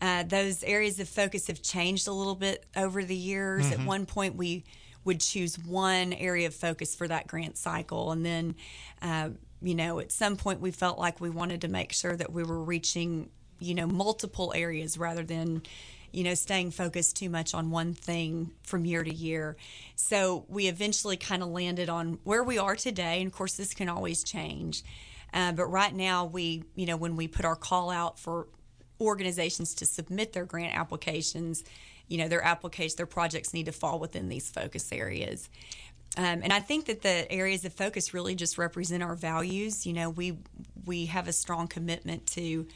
uh, 0.02 0.24
those 0.24 0.64
areas 0.64 1.00
of 1.00 1.10
focus 1.10 1.48
have 1.48 1.62
changed 1.62 2.08
a 2.08 2.12
little 2.12 2.36
bit 2.36 2.66
over 2.76 3.04
the 3.04 3.16
years. 3.16 3.66
Mm-hmm. 3.66 3.82
At 3.82 3.88
one 3.88 4.06
point, 4.06 4.36
we 4.36 4.64
would 5.04 5.22
choose 5.22 5.58
one 5.58 6.14
area 6.14 6.48
of 6.48 6.56
focus 6.56 6.96
for 6.96 7.08
that 7.08 7.28
grant 7.28 7.58
cycle, 7.58 8.12
and 8.12 8.26
then. 8.26 8.56
Uh, 9.02 9.30
you 9.62 9.74
know, 9.74 10.00
at 10.00 10.12
some 10.12 10.36
point 10.36 10.60
we 10.60 10.70
felt 10.70 11.00
like 11.00 11.20
we 11.20 11.30
wanted 11.30 11.62
to 11.62 11.68
make 11.68 11.92
sure 11.92 12.16
that 12.16 12.32
we 12.32 12.44
were 12.44 12.62
reaching, 12.62 13.30
you 13.58 13.74
know, 13.74 13.88
multiple 13.88 14.54
areas 14.54 14.96
rather 14.98 15.24
than, 15.24 15.64
you 16.16 16.24
know, 16.24 16.34
staying 16.34 16.72
focused 16.72 17.18
too 17.18 17.30
much 17.30 17.54
on 17.54 17.72
one 17.72 17.94
thing 17.94 18.52
from 18.64 18.86
year 18.86 19.04
to 19.04 19.14
year. 19.14 19.58
So 19.96 20.46
we 20.48 20.68
eventually 20.68 21.18
kind 21.18 21.44
of 21.44 21.50
landed 21.50 21.90
on 21.90 22.20
where 22.24 22.42
we 22.42 22.58
are 22.58 22.78
today. 22.78 23.20
And 23.20 23.28
of 23.28 23.34
course, 23.34 23.56
this 23.56 23.74
can 23.74 23.90
always 23.90 24.24
change. 24.24 24.84
Uh, 25.34 25.52
but 25.52 25.66
right 25.66 25.94
now, 25.94 26.24
we, 26.24 26.64
you 26.74 26.86
know, 26.86 26.96
when 26.96 27.18
we 27.18 27.28
put 27.28 27.44
our 27.44 27.58
call 27.58 27.90
out 27.90 28.18
for 28.18 28.48
organizations 29.02 29.76
to 29.76 29.86
submit 29.86 30.32
their 30.32 30.46
grant 30.46 30.78
applications, 30.78 31.66
you 32.08 32.18
know, 32.18 32.30
their 32.30 32.42
applications, 32.42 32.96
their 32.96 33.06
projects 33.06 33.54
need 33.54 33.66
to 33.66 33.74
fall 33.74 34.00
within 34.00 34.30
these 34.30 34.50
focus 34.50 34.90
areas. 34.94 35.50
Um, 36.18 36.40
and 36.44 36.54
I 36.54 36.62
think 36.62 36.86
that 36.86 37.02
the 37.02 37.30
areas 37.30 37.66
of 37.66 37.74
focus 37.74 38.14
really 38.14 38.36
just 38.36 38.58
represent 38.58 39.04
our 39.04 39.16
values. 39.16 39.86
You 39.86 39.92
know, 39.92 40.10
we 40.10 40.38
we 40.86 41.08
have 41.08 41.28
a 41.28 41.34
strong 41.34 41.68
commitment 41.68 42.26
to 42.28 42.68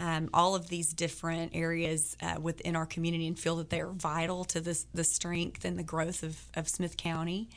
um, 0.00 0.30
all 0.32 0.54
of 0.54 0.68
these 0.68 0.94
different 0.94 1.52
areas 1.54 2.16
uh, 2.22 2.40
within 2.40 2.74
our 2.74 2.86
community 2.86 3.26
and 3.26 3.38
feel 3.38 3.56
that 3.56 3.68
they 3.68 3.80
are 3.80 3.92
vital 3.92 4.44
to 4.46 4.60
the, 4.60 4.82
the 4.94 5.04
strength 5.04 5.64
and 5.64 5.78
the 5.78 5.82
growth 5.82 6.22
of, 6.22 6.40
of 6.54 6.68
Smith 6.68 6.96
County. 6.96 7.50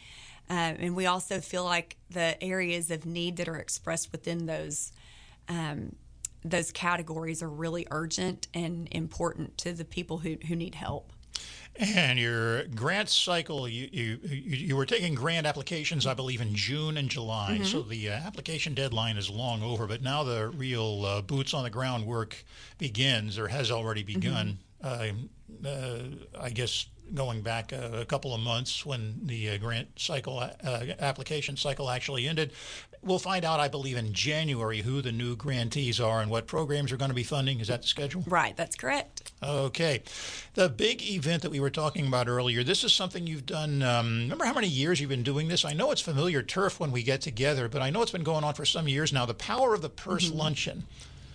Uh, 0.49 0.75
and 0.77 0.93
we 0.93 1.05
also 1.05 1.39
feel 1.39 1.63
like 1.63 1.95
the 2.09 2.41
areas 2.43 2.91
of 2.91 3.05
need 3.05 3.37
that 3.37 3.47
are 3.47 3.55
expressed 3.55 4.11
within 4.11 4.45
those 4.45 4.91
um, 5.47 5.95
those 6.45 6.71
categories 6.73 7.41
are 7.41 7.49
really 7.49 7.87
urgent 7.89 8.49
and 8.53 8.89
important 8.91 9.57
to 9.59 9.71
the 9.71 9.85
people 9.85 10.17
who, 10.17 10.35
who 10.47 10.55
need 10.57 10.75
help. 10.75 11.13
And 11.75 12.19
your 12.19 12.65
grant 12.65 13.09
cycle, 13.09 13.67
you, 13.67 13.89
you, 13.91 14.19
you 14.23 14.75
were 14.75 14.85
taking 14.85 15.15
grant 15.15 15.47
applications, 15.47 16.05
I 16.05 16.13
believe, 16.13 16.39
in 16.39 16.53
June 16.53 16.97
and 16.97 17.09
July. 17.09 17.53
Mm-hmm. 17.55 17.63
So 17.63 17.81
the 17.81 18.09
uh, 18.09 18.13
application 18.13 18.75
deadline 18.75 19.17
is 19.17 19.29
long 19.29 19.63
over, 19.63 19.87
but 19.87 20.03
now 20.03 20.23
the 20.23 20.49
real 20.49 21.03
uh, 21.03 21.21
boots 21.23 21.53
on 21.53 21.63
the 21.63 21.71
ground 21.71 22.05
work 22.05 22.43
begins 22.77 23.39
or 23.39 23.47
has 23.47 23.71
already 23.71 24.03
begun. 24.03 24.59
Mm-hmm. 24.83 25.17
Uh, 25.65 26.39
I 26.39 26.49
guess 26.49 26.87
going 27.13 27.41
back 27.41 27.71
a, 27.71 28.01
a, 28.01 28.05
couple 28.05 28.33
of 28.33 28.41
months 28.41 28.85
when 28.85 29.19
the 29.23 29.49
uh, 29.49 29.57
grant 29.57 29.87
cycle 29.99 30.39
uh, 30.39 30.49
application 30.99 31.55
cycle 31.55 31.89
actually 31.89 32.27
ended. 32.27 32.51
We'll 33.01 33.19
find 33.19 33.43
out, 33.43 33.59
I 33.59 33.67
believe, 33.67 33.97
in 33.97 34.13
January 34.13 34.79
who 34.79 35.01
the 35.01 35.11
new 35.11 35.35
grantees 35.35 35.99
are 35.99 36.21
and 36.21 36.31
what 36.31 36.47
programs 36.47 36.91
are 36.93 36.97
going 36.97 37.09
to 37.09 37.15
be 37.15 37.23
funding. 37.23 37.59
Is 37.59 37.67
that 37.67 37.81
the 37.81 37.87
schedule? 37.87 38.23
Right, 38.25 38.55
that's 38.55 38.77
correct. 38.77 39.33
Okay. 39.43 40.03
The 40.53 40.69
big 40.69 41.01
event 41.01 41.41
that 41.41 41.51
we 41.51 41.59
were 41.59 41.69
talking 41.69 42.07
about 42.07 42.29
earlier, 42.29 42.63
this 42.63 42.83
is 42.83 42.93
something 42.93 43.27
you've 43.27 43.45
done. 43.45 43.83
Um, 43.83 44.21
remember 44.23 44.45
how 44.45 44.53
many 44.53 44.69
years 44.69 45.01
you've 45.01 45.09
been 45.09 45.23
doing 45.23 45.49
this? 45.49 45.65
I 45.65 45.73
know 45.73 45.91
it's 45.91 45.99
familiar 45.99 46.41
turf 46.41 46.79
when 46.79 46.91
we 46.91 47.03
get 47.03 47.19
together, 47.19 47.67
but 47.67 47.81
I 47.81 47.89
know 47.89 48.01
it's 48.01 48.11
been 48.11 48.23
going 48.23 48.45
on 48.45 48.53
for 48.53 48.65
some 48.65 48.87
years 48.87 49.11
now. 49.11 49.25
The 49.25 49.33
Power 49.33 49.73
of 49.73 49.81
the 49.81 49.89
Purse 49.89 50.29
mm-hmm. 50.29 50.37
Luncheon. 50.37 50.83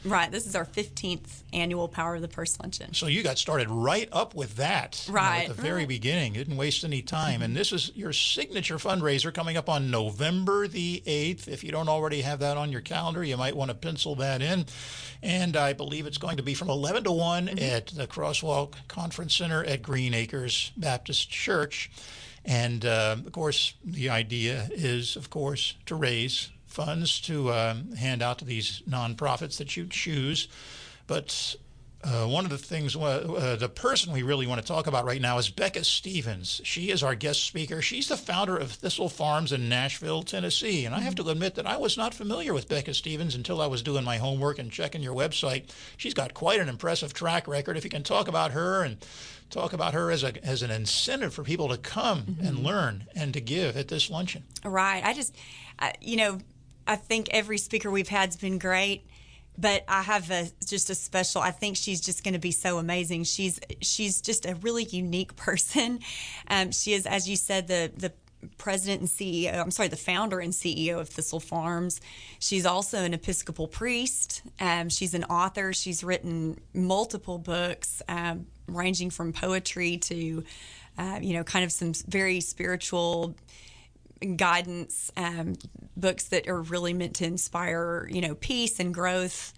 Right. 0.05 0.31
This 0.31 0.47
is 0.47 0.55
our 0.55 0.65
15th 0.65 1.43
annual 1.53 1.89
Power 1.89 2.17
of 2.17 2.23
the 2.23 2.29
Purse 2.29 2.59
Luncheon. 2.61 2.95
So 2.95 3.07
you 3.07 3.23
got 3.23 3.39
started 3.39 3.69
right 3.69 4.09
up 4.13 4.35
with 4.35 4.57
that. 4.57 5.07
Right. 5.11 5.43
You 5.43 5.49
know, 5.49 5.51
at 5.51 5.57
the 5.57 5.63
very 5.63 5.81
right. 5.81 5.89
beginning. 5.89 6.33
Didn't 6.35 6.57
waste 6.57 6.85
any 6.85 7.03
time. 7.03 7.43
And 7.43 7.57
this 7.57 7.73
is 7.73 7.93
your 7.95 8.13
signature 8.13 8.77
fundraiser 8.77 9.33
coming 9.33 9.57
up 9.57 9.69
on 9.69 9.91
November 9.91 10.69
the 10.69 11.03
8th. 11.07 11.49
If 11.49 11.65
you 11.65 11.73
don't 11.73 11.89
already 11.89 12.23
have 12.23 12.39
that 12.41 12.57
on 12.57 12.71
your 12.71 12.81
calendar, 12.81 13.25
you 13.25 13.37
might 13.37 13.57
want 13.57 13.71
to 13.71 13.75
pencil 13.75 14.15
that 14.17 14.41
in. 14.43 14.67
And 15.23 15.57
I 15.57 15.73
believe 15.73 16.07
it's 16.07 16.19
going 16.19 16.37
to 16.37 16.43
be 16.43 16.55
from 16.55 16.71
11 16.71 17.05
to 17.05 17.13
one 17.13 17.47
mm-hmm. 17.49 17.59
at 17.59 17.89
the 17.89 18.07
Crosswalk 18.07 18.75
Conference 18.87 19.35
Center 19.35 19.65
at 19.65 19.83
Green 19.83 20.15
Acres 20.15 20.73
Baptist 20.77 21.31
Church. 21.31 21.91
And 22.45 22.85
uh, 22.87 23.17
of 23.25 23.33
course, 23.33 23.75
the 23.85 24.11
idea 24.11 24.69
is, 24.71 25.17
of 25.17 25.29
course, 25.29 25.75
to 25.87 25.95
raise 25.95 26.51
funds 26.79 27.21
to 27.23 27.53
um, 27.53 27.91
hand 27.97 28.23
out 28.23 28.39
to 28.39 28.45
these 28.45 28.83
nonprofits 28.89 29.59
that 29.59 29.77
you 29.77 29.85
choose. 29.91 30.47
But 31.09 31.57
uh, 32.05 32.25
one 32.27 32.45
of 32.45 32.53
the 32.53 32.59
things, 32.59 32.95
uh, 32.95 33.01
uh, 33.01 33.57
the 33.57 33.69
person 33.69 34.13
we 34.13 34.23
really 34.23 34.47
want 34.47 34.61
to 34.61 34.67
talk 34.67 34.87
about 34.87 35.05
right 35.05 35.21
now 35.21 35.39
is 35.39 35.51
Becca 35.51 35.83
Stevens. 35.83 36.61
She 36.63 36.91
is 36.91 37.03
our 37.03 37.17
guest 37.17 37.43
speaker. 37.43 37.83
She's 37.83 38.07
the 38.07 38.17
founder 38.17 38.57
of 38.57 38.71
Thistle 38.71 39.09
Farms 39.09 39.51
in 39.51 39.69
Nashville, 39.69 40.23
Tennessee. 40.23 40.85
And 40.85 40.95
I 40.95 41.01
have 41.01 41.17
to 41.17 41.29
admit 41.29 41.57
that 41.57 41.67
I 41.67 41.77
was 41.79 41.97
not 41.97 42.15
familiar 42.15 42.55
with 42.55 42.69
Becca 42.69 42.95
Stevens 42.95 43.35
until 43.35 43.61
I 43.61 43.67
was 43.67 43.83
doing 43.83 44.05
my 44.05 44.19
homework 44.19 44.61
and 44.61 44.71
checking 44.71 45.03
your 45.03 45.17
website. 45.17 45.71
She's 45.97 46.15
got 46.15 46.33
quite 46.33 46.61
an 46.61 46.69
impressive 46.69 47.13
track 47.13 47.49
record. 47.49 47.77
If 47.77 47.83
you 47.83 47.91
can 47.91 48.05
talk 48.05 48.29
about 48.29 48.53
her 48.53 48.85
and 48.85 48.99
talk 49.51 49.73
about 49.73 49.95
her 49.95 50.13
as 50.13 50.23
a 50.23 50.45
as 50.47 50.63
an 50.63 50.71
incentive 50.71 51.35
for 51.35 51.43
people 51.43 51.69
to 51.71 51.79
come 51.79 52.23
mm-hmm. 52.23 52.47
and 52.47 52.59
learn 52.61 53.07
and 53.17 53.33
to 53.33 53.41
give 53.41 53.77
at 53.77 53.89
this 53.89 54.09
luncheon. 54.11 54.45
Right. 54.65 55.03
I 55.05 55.13
just, 55.13 55.35
you 56.01 56.17
know 56.17 56.39
I 56.89 56.97
think 56.97 57.29
every 57.31 57.59
speaker 57.59 57.91
we've 57.91 58.09
had 58.09 58.31
has 58.31 58.37
been 58.37 58.59
great, 58.59 59.07
but 59.59 59.85
I 59.87 60.03
have 60.03 60.31
a 60.31 60.49
just 60.67 60.89
a 60.89 60.95
special. 60.95 61.43
I 61.43 61.51
think 61.51 61.77
she's 61.77 62.01
just 62.01 62.25
going 62.25 62.33
to 62.33 62.41
be 62.41 62.51
so 62.51 62.79
amazing. 62.79 63.25
She's 63.25 63.61
she's 63.83 64.23
just 64.23 64.47
a 64.47 64.55
really 64.57 64.85
unique 64.85 65.37
person. 65.37 66.01
Um, 66.49 66.73
she 66.73 66.95
is, 66.95 67.07
as 67.07 67.29
you 67.29 67.37
said, 67.37 67.69
the 67.69 67.93
the 67.95 68.13
president 68.57 69.01
and 69.01 69.09
CEO, 69.09 69.61
I'm 69.61 69.71
sorry, 69.71 69.89
the 69.89 69.97
founder 69.97 70.39
and 70.39 70.53
CEO 70.53 71.01
of 71.01 71.09
Thistle 71.09 71.41
Farms. 71.41 72.01
She's 72.39 72.67
also 72.67 72.99
an 72.99 73.13
Episcopal 73.13 73.67
priest. 73.67 74.43
Um, 74.61 74.89
she's 74.89 75.15
an 75.15 75.25
author. 75.25 75.73
She's 75.73 76.05
written 76.05 76.61
multiple 76.73 77.39
books, 77.39 78.01
um, 78.09 78.47
ranging 78.69 79.11
from 79.11 79.33
poetry 79.33 79.97
to, 79.97 80.45
uh, 80.97 81.19
you 81.21 81.35
know, 81.35 81.43
kind 81.43 81.65
of 81.65 81.73
some 81.73 81.93
very 82.07 82.41
spiritual 82.41 83.35
guidance 84.37 85.11
um, 85.17 85.55
books 85.97 86.25
that 86.25 86.49
are 86.49 86.63
really 86.63 86.93
meant 86.93 87.15
to 87.17 87.25
inspire 87.25 88.09
you 88.11 88.21
know 88.21 88.35
peace 88.35 88.81
and 88.81 88.93
growth 88.93 89.53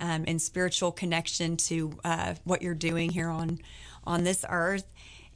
um, 0.00 0.24
and 0.26 0.40
spiritual 0.40 0.92
connection 0.92 1.56
to 1.56 1.92
uh, 2.04 2.34
what 2.44 2.62
you're 2.62 2.74
doing 2.74 3.10
here 3.10 3.28
on 3.28 3.58
on 4.04 4.24
this 4.24 4.44
earth. 4.48 4.84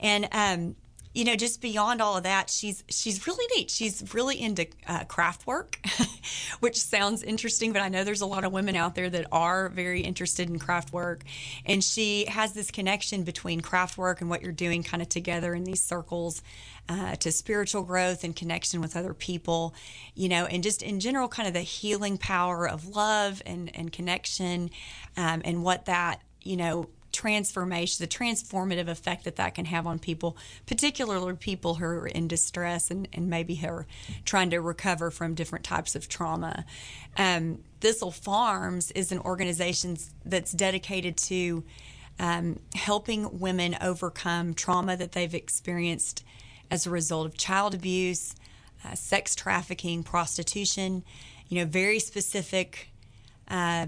And 0.00 0.28
um, 0.32 0.76
you 1.18 1.24
know, 1.24 1.34
just 1.34 1.60
beyond 1.60 2.00
all 2.00 2.16
of 2.16 2.22
that, 2.22 2.48
she's 2.48 2.84
she's 2.88 3.26
really 3.26 3.44
neat. 3.56 3.72
She's 3.72 4.14
really 4.14 4.40
into 4.40 4.68
uh, 4.86 5.02
craft 5.02 5.48
work, 5.48 5.80
which 6.60 6.80
sounds 6.80 7.24
interesting, 7.24 7.72
but 7.72 7.82
I 7.82 7.88
know 7.88 8.04
there's 8.04 8.20
a 8.20 8.26
lot 8.26 8.44
of 8.44 8.52
women 8.52 8.76
out 8.76 8.94
there 8.94 9.10
that 9.10 9.26
are 9.32 9.68
very 9.68 10.02
interested 10.02 10.48
in 10.48 10.60
craft 10.60 10.92
work, 10.92 11.24
and 11.66 11.82
she 11.82 12.26
has 12.26 12.52
this 12.52 12.70
connection 12.70 13.24
between 13.24 13.62
craft 13.62 13.98
work 13.98 14.20
and 14.20 14.30
what 14.30 14.42
you're 14.42 14.52
doing, 14.52 14.84
kind 14.84 15.02
of 15.02 15.08
together 15.08 15.54
in 15.54 15.64
these 15.64 15.82
circles. 15.82 16.40
Uh, 16.90 17.14
to 17.16 17.30
spiritual 17.30 17.82
growth 17.82 18.24
and 18.24 18.34
connection 18.34 18.80
with 18.80 18.96
other 18.96 19.12
people, 19.12 19.74
you 20.14 20.26
know, 20.26 20.46
and 20.46 20.62
just 20.62 20.82
in 20.82 21.00
general, 21.00 21.28
kind 21.28 21.46
of 21.46 21.52
the 21.52 21.60
healing 21.60 22.16
power 22.16 22.66
of 22.66 22.86
love 22.86 23.42
and, 23.44 23.70
and 23.76 23.92
connection, 23.92 24.70
um, 25.18 25.42
and 25.44 25.62
what 25.62 25.84
that, 25.84 26.22
you 26.42 26.56
know, 26.56 26.88
transformation, 27.18 28.00
the 28.00 28.06
transformative 28.06 28.86
effect 28.86 29.24
that 29.24 29.34
that 29.34 29.52
can 29.52 29.64
have 29.64 29.88
on 29.88 29.98
people, 29.98 30.36
particularly 30.66 31.34
people 31.34 31.74
who 31.74 31.84
are 31.84 32.06
in 32.06 32.28
distress 32.28 32.92
and, 32.92 33.08
and 33.12 33.28
maybe 33.28 33.56
who 33.56 33.66
are 33.66 33.86
trying 34.24 34.50
to 34.50 34.60
recover 34.60 35.10
from 35.10 35.34
different 35.34 35.64
types 35.64 35.96
of 35.96 36.08
trauma. 36.08 36.64
Um, 37.16 37.58
Thistle 37.80 38.12
Farms 38.12 38.92
is 38.92 39.10
an 39.10 39.18
organization 39.18 39.96
that's 40.24 40.52
dedicated 40.52 41.16
to 41.16 41.64
um, 42.20 42.60
helping 42.76 43.40
women 43.40 43.76
overcome 43.80 44.54
trauma 44.54 44.96
that 44.96 45.10
they've 45.10 45.34
experienced 45.34 46.24
as 46.70 46.86
a 46.86 46.90
result 46.90 47.26
of 47.26 47.36
child 47.36 47.74
abuse, 47.74 48.36
uh, 48.84 48.94
sex 48.94 49.34
trafficking, 49.34 50.04
prostitution, 50.04 51.02
you 51.48 51.58
know, 51.58 51.68
very 51.68 51.98
specific 51.98 52.92
uh, 53.48 53.86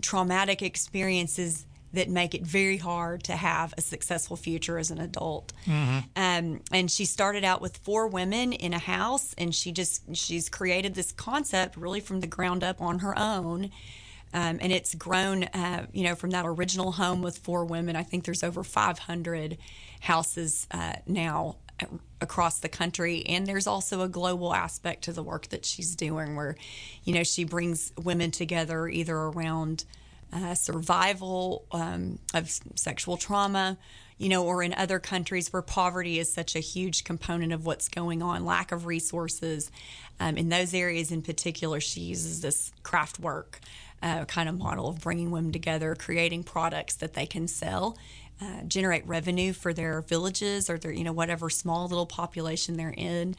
traumatic 0.00 0.60
experiences 0.60 1.64
that 1.92 2.08
make 2.08 2.34
it 2.34 2.42
very 2.42 2.76
hard 2.76 3.22
to 3.24 3.36
have 3.36 3.72
a 3.78 3.80
successful 3.80 4.36
future 4.36 4.78
as 4.78 4.90
an 4.90 4.98
adult. 4.98 5.52
Mm-hmm. 5.66 5.98
Um, 6.16 6.60
and 6.72 6.90
she 6.90 7.04
started 7.04 7.44
out 7.44 7.60
with 7.60 7.78
four 7.78 8.08
women 8.08 8.52
in 8.52 8.74
a 8.74 8.78
house, 8.78 9.34
and 9.38 9.54
she 9.54 9.72
just 9.72 10.16
she's 10.16 10.48
created 10.48 10.94
this 10.94 11.12
concept 11.12 11.76
really 11.76 12.00
from 12.00 12.20
the 12.20 12.26
ground 12.26 12.62
up 12.62 12.80
on 12.80 13.00
her 13.00 13.18
own. 13.18 13.70
Um, 14.34 14.58
and 14.60 14.72
it's 14.72 14.94
grown, 14.94 15.44
uh, 15.44 15.86
you 15.92 16.04
know, 16.04 16.14
from 16.14 16.30
that 16.30 16.44
original 16.44 16.92
home 16.92 17.22
with 17.22 17.38
four 17.38 17.64
women. 17.64 17.96
I 17.96 18.02
think 18.02 18.24
there's 18.24 18.42
over 18.42 18.62
500 18.62 19.56
houses 20.00 20.66
uh, 20.70 20.96
now 21.06 21.56
across 22.20 22.58
the 22.58 22.68
country 22.68 23.24
and 23.26 23.46
there's 23.46 23.66
also 23.66 24.02
a 24.02 24.08
global 24.08 24.52
aspect 24.52 25.04
to 25.04 25.12
the 25.12 25.22
work 25.22 25.48
that 25.48 25.64
she's 25.64 25.94
doing 25.94 26.34
where 26.34 26.56
you 27.04 27.14
know 27.14 27.22
she 27.22 27.44
brings 27.44 27.92
women 27.96 28.32
together 28.32 28.88
either 28.88 29.16
around 29.16 29.84
uh, 30.32 30.54
survival 30.54 31.64
um, 31.72 32.18
of 32.34 32.50
sexual 32.74 33.16
trauma, 33.16 33.78
you 34.18 34.28
know, 34.28 34.44
or 34.44 34.62
in 34.62 34.74
other 34.74 34.98
countries 34.98 35.52
where 35.52 35.62
poverty 35.62 36.18
is 36.18 36.32
such 36.32 36.56
a 36.56 36.60
huge 36.60 37.04
component 37.04 37.52
of 37.52 37.64
what's 37.64 37.88
going 37.88 38.22
on, 38.22 38.44
lack 38.44 38.72
of 38.72 38.86
resources. 38.86 39.70
Um, 40.20 40.36
in 40.36 40.48
those 40.48 40.74
areas 40.74 41.12
in 41.12 41.22
particular, 41.22 41.80
she 41.80 42.00
uses 42.00 42.40
this 42.40 42.72
craft 42.82 43.18
work 43.20 43.60
uh, 44.02 44.24
kind 44.26 44.48
of 44.48 44.58
model 44.58 44.88
of 44.88 45.00
bringing 45.00 45.30
women 45.30 45.52
together, 45.52 45.94
creating 45.94 46.44
products 46.44 46.96
that 46.96 47.14
they 47.14 47.26
can 47.26 47.48
sell. 47.48 47.96
Uh, 48.40 48.62
generate 48.68 49.04
revenue 49.04 49.52
for 49.52 49.72
their 49.72 50.00
villages 50.02 50.70
or 50.70 50.78
their 50.78 50.92
you 50.92 51.02
know 51.02 51.12
whatever 51.12 51.50
small 51.50 51.88
little 51.88 52.06
population 52.06 52.76
they're 52.76 52.94
in 52.96 53.34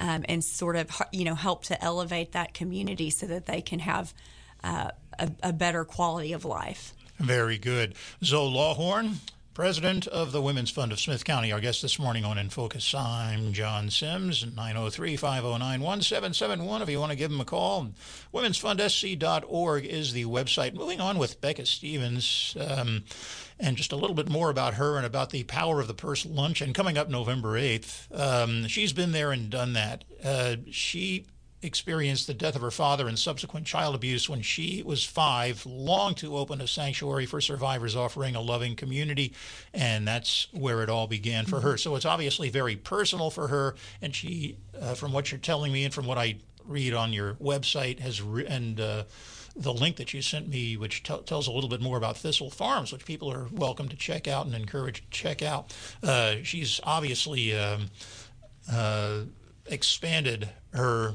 um, 0.00 0.24
and 0.28 0.42
sort 0.42 0.74
of 0.74 0.90
you 1.12 1.24
know 1.24 1.36
help 1.36 1.62
to 1.62 1.80
elevate 1.84 2.32
that 2.32 2.52
community 2.52 3.08
so 3.08 3.24
that 3.24 3.46
they 3.46 3.60
can 3.60 3.78
have 3.78 4.12
uh, 4.64 4.90
a, 5.18 5.30
a 5.42 5.52
better 5.52 5.84
quality 5.84 6.32
of 6.32 6.44
life. 6.44 6.94
Very 7.18 7.58
good. 7.58 7.94
Zoe 8.24 8.50
Lawhorn, 8.50 9.18
President 9.54 10.06
of 10.06 10.32
the 10.32 10.40
Women's 10.40 10.70
Fund 10.70 10.92
of 10.92 11.00
Smith 11.00 11.26
County, 11.26 11.52
our 11.52 11.60
guest 11.60 11.82
this 11.82 11.98
morning 11.98 12.24
on 12.24 12.38
In 12.38 12.48
Focus. 12.48 12.94
I'm 12.94 13.52
John 13.52 13.90
Sims, 13.90 14.46
903 14.46 15.16
509 15.16 15.80
1771. 15.82 16.80
If 16.80 16.88
you 16.88 16.98
want 16.98 17.12
to 17.12 17.18
give 17.18 17.30
them 17.30 17.40
a 17.40 17.44
call, 17.44 17.90
womensfundsc.org 18.32 19.84
is 19.84 20.14
the 20.14 20.24
website. 20.24 20.72
Moving 20.74 21.02
on 21.02 21.18
with 21.18 21.40
Becca 21.42 21.66
Stevens, 21.66 22.56
um, 22.58 23.04
and 23.60 23.76
just 23.76 23.92
a 23.92 23.96
little 23.96 24.16
bit 24.16 24.30
more 24.30 24.48
about 24.48 24.74
her 24.74 24.96
and 24.96 25.04
about 25.04 25.30
the 25.30 25.44
Power 25.44 25.80
of 25.80 25.86
the 25.86 25.94
Purse 25.94 26.24
luncheon 26.24 26.72
coming 26.72 26.96
up 26.96 27.10
November 27.10 27.52
8th. 27.52 28.18
Um, 28.18 28.66
she's 28.68 28.94
been 28.94 29.12
there 29.12 29.32
and 29.32 29.50
done 29.50 29.74
that. 29.74 30.04
Uh, 30.24 30.56
she 30.70 31.26
experienced 31.62 32.26
the 32.26 32.34
death 32.34 32.56
of 32.56 32.62
her 32.62 32.70
father 32.70 33.06
and 33.06 33.18
subsequent 33.18 33.66
child 33.66 33.94
abuse 33.94 34.28
when 34.28 34.42
she 34.42 34.82
was 34.84 35.04
five, 35.04 35.64
longed 35.64 36.16
to 36.18 36.36
open 36.36 36.60
a 36.60 36.66
sanctuary 36.66 37.26
for 37.26 37.40
survivors 37.40 37.94
offering 37.94 38.34
a 38.34 38.40
loving 38.40 38.74
community. 38.74 39.32
And 39.72 40.06
that's 40.06 40.48
where 40.52 40.82
it 40.82 40.90
all 40.90 41.06
began 41.06 41.46
for 41.46 41.60
her. 41.60 41.76
So 41.76 41.94
it's 41.96 42.04
obviously 42.04 42.50
very 42.50 42.76
personal 42.76 43.30
for 43.30 43.48
her. 43.48 43.76
And 44.00 44.14
she, 44.14 44.56
uh, 44.80 44.94
from 44.94 45.12
what 45.12 45.30
you're 45.30 45.38
telling 45.38 45.72
me 45.72 45.84
and 45.84 45.94
from 45.94 46.06
what 46.06 46.18
I 46.18 46.36
read 46.64 46.94
on 46.94 47.12
your 47.12 47.34
website, 47.34 48.00
has 48.00 48.20
re- 48.20 48.46
and 48.46 48.80
uh, 48.80 49.04
the 49.54 49.72
link 49.72 49.96
that 49.96 50.14
you 50.14 50.22
sent 50.22 50.48
me, 50.48 50.76
which 50.76 51.02
t- 51.02 51.18
tells 51.26 51.46
a 51.46 51.52
little 51.52 51.70
bit 51.70 51.80
more 51.80 51.96
about 51.96 52.16
Thistle 52.16 52.50
Farms, 52.50 52.92
which 52.92 53.04
people 53.04 53.30
are 53.30 53.46
welcome 53.52 53.88
to 53.88 53.96
check 53.96 54.26
out 54.26 54.46
and 54.46 54.54
encourage 54.54 55.02
to 55.02 55.10
check 55.10 55.42
out. 55.42 55.74
Uh, 56.02 56.36
she's 56.42 56.80
obviously 56.84 57.56
um, 57.56 57.86
uh, 58.70 59.20
expanded 59.66 60.48
her 60.72 61.14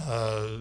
uh, 0.00 0.58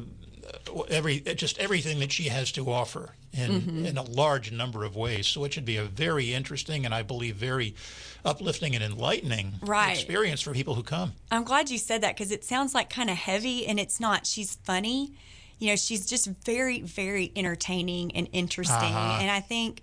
every 0.90 1.20
just 1.20 1.58
everything 1.60 2.00
that 2.00 2.12
she 2.12 2.26
has 2.26 2.52
to 2.54 2.70
offer 2.70 3.12
in 3.34 3.52
mm-hmm. 3.52 3.86
in 3.86 3.98
a 3.98 4.04
large 4.04 4.52
number 4.52 4.84
of 4.84 4.96
ways. 4.96 5.28
So 5.28 5.44
it 5.44 5.54
should 5.54 5.66
be 5.66 5.78
a 5.78 5.86
very 5.86 6.34
interesting 6.34 6.86
and 6.86 6.94
I 6.94 7.04
believe 7.04 7.36
very 7.36 7.76
uplifting 8.24 8.76
and 8.76 8.84
enlightening 8.84 9.54
right. 9.62 9.94
experience 9.94 10.42
for 10.42 10.54
people 10.54 10.76
who 10.76 10.84
come. 10.84 11.14
I'm 11.32 11.44
glad 11.44 11.70
you 11.70 11.78
said 11.78 12.02
that 12.02 12.16
because 12.16 12.32
it 12.32 12.44
sounds 12.44 12.74
like 12.74 12.90
kind 12.90 13.10
of 13.10 13.18
heavy 13.18 13.66
and 13.66 13.80
it's 13.80 14.00
not. 14.00 14.26
She's 14.26 14.56
funny. 14.64 15.14
You 15.60 15.68
know, 15.68 15.76
she's 15.76 16.06
just 16.06 16.28
very 16.28 16.82
very 16.82 17.32
entertaining 17.36 18.16
and 18.16 18.28
interesting 18.32 18.76
uh-huh. 18.78 19.20
and 19.22 19.32
I 19.32 19.40
think 19.40 19.82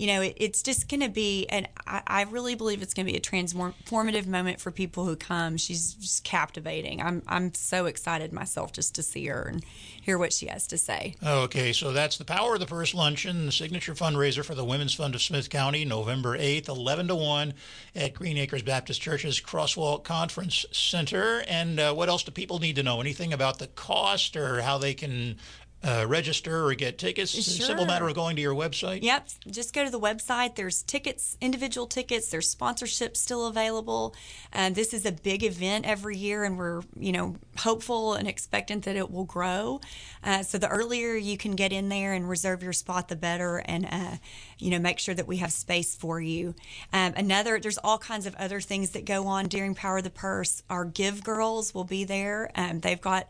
you 0.00 0.06
know, 0.06 0.22
it, 0.22 0.32
it's 0.38 0.62
just 0.62 0.88
going 0.88 1.02
to 1.02 1.10
be, 1.10 1.46
and 1.50 1.68
I, 1.86 2.00
I, 2.06 2.22
really 2.22 2.54
believe 2.54 2.80
it's 2.80 2.94
going 2.94 3.04
to 3.04 3.12
be 3.12 3.18
a 3.18 3.20
transformative 3.20 4.26
moment 4.26 4.58
for 4.58 4.70
people 4.70 5.04
who 5.04 5.14
come. 5.14 5.58
She's 5.58 5.92
just 5.92 6.24
captivating. 6.24 7.02
I'm, 7.02 7.22
I'm 7.26 7.52
so 7.52 7.84
excited 7.84 8.32
myself 8.32 8.72
just 8.72 8.94
to 8.94 9.02
see 9.02 9.26
her 9.26 9.42
and 9.42 9.62
hear 10.00 10.16
what 10.16 10.32
she 10.32 10.46
has 10.46 10.66
to 10.68 10.78
say. 10.78 11.16
Okay, 11.22 11.74
so 11.74 11.92
that's 11.92 12.16
the 12.16 12.24
Power 12.24 12.54
of 12.54 12.60
the 12.60 12.66
Purse 12.66 12.94
Luncheon, 12.94 13.44
the 13.44 13.52
signature 13.52 13.92
fundraiser 13.92 14.42
for 14.42 14.54
the 14.54 14.64
Women's 14.64 14.94
Fund 14.94 15.14
of 15.14 15.20
Smith 15.20 15.50
County, 15.50 15.84
November 15.84 16.38
8th, 16.38 16.68
11 16.68 17.08
to 17.08 17.14
1 17.14 17.52
at 17.94 18.14
Green 18.14 18.38
Acres 18.38 18.62
Baptist 18.62 19.02
Church's 19.02 19.38
Crosswalk 19.38 20.02
Conference 20.02 20.64
Center. 20.72 21.44
And 21.46 21.78
uh, 21.78 21.92
what 21.92 22.08
else 22.08 22.22
do 22.22 22.30
people 22.30 22.58
need 22.58 22.76
to 22.76 22.82
know? 22.82 23.02
Anything 23.02 23.34
about 23.34 23.58
the 23.58 23.66
cost 23.66 24.34
or 24.34 24.62
how 24.62 24.78
they 24.78 24.94
can 24.94 25.36
uh, 25.82 26.04
register 26.06 26.66
or 26.66 26.74
get 26.74 26.98
tickets? 26.98 27.30
Sure. 27.30 27.66
Simple 27.66 27.86
matter 27.86 28.06
of 28.06 28.14
going 28.14 28.36
to 28.36 28.42
your 28.42 28.54
website. 28.54 29.02
Yep, 29.02 29.28
just 29.50 29.74
go 29.74 29.84
to 29.84 29.90
the 29.90 30.00
website. 30.00 30.54
There's 30.54 30.82
tickets, 30.82 31.36
individual 31.40 31.86
tickets. 31.86 32.28
There's 32.28 32.54
sponsorships 32.54 33.16
still 33.16 33.46
available. 33.46 34.14
And 34.52 34.74
this 34.74 34.92
is 34.92 35.06
a 35.06 35.12
big 35.12 35.42
event 35.42 35.86
every 35.86 36.16
year, 36.16 36.44
and 36.44 36.58
we're 36.58 36.82
you 36.98 37.12
know 37.12 37.36
hopeful 37.58 38.14
and 38.14 38.28
expectant 38.28 38.84
that 38.84 38.96
it 38.96 39.10
will 39.10 39.24
grow. 39.24 39.80
Uh, 40.22 40.42
so 40.42 40.58
the 40.58 40.68
earlier 40.68 41.14
you 41.14 41.36
can 41.36 41.52
get 41.52 41.72
in 41.72 41.88
there 41.88 42.12
and 42.12 42.28
reserve 42.28 42.62
your 42.62 42.72
spot, 42.72 43.08
the 43.08 43.16
better, 43.16 43.58
and 43.58 43.86
uh, 43.90 44.16
you 44.58 44.70
know 44.70 44.78
make 44.78 44.98
sure 44.98 45.14
that 45.14 45.26
we 45.26 45.38
have 45.38 45.52
space 45.52 45.94
for 45.94 46.20
you. 46.20 46.54
Um, 46.92 47.14
another, 47.16 47.58
there's 47.58 47.78
all 47.78 47.98
kinds 47.98 48.26
of 48.26 48.34
other 48.36 48.60
things 48.60 48.90
that 48.90 49.04
go 49.04 49.26
on 49.26 49.46
during 49.48 49.74
Power 49.74 49.98
of 49.98 50.04
the 50.04 50.10
Purse. 50.10 50.62
Our 50.68 50.84
Give 50.84 51.24
Girls 51.24 51.72
will 51.74 51.84
be 51.84 52.04
there. 52.04 52.50
Um, 52.54 52.80
they've 52.80 53.00
got 53.00 53.28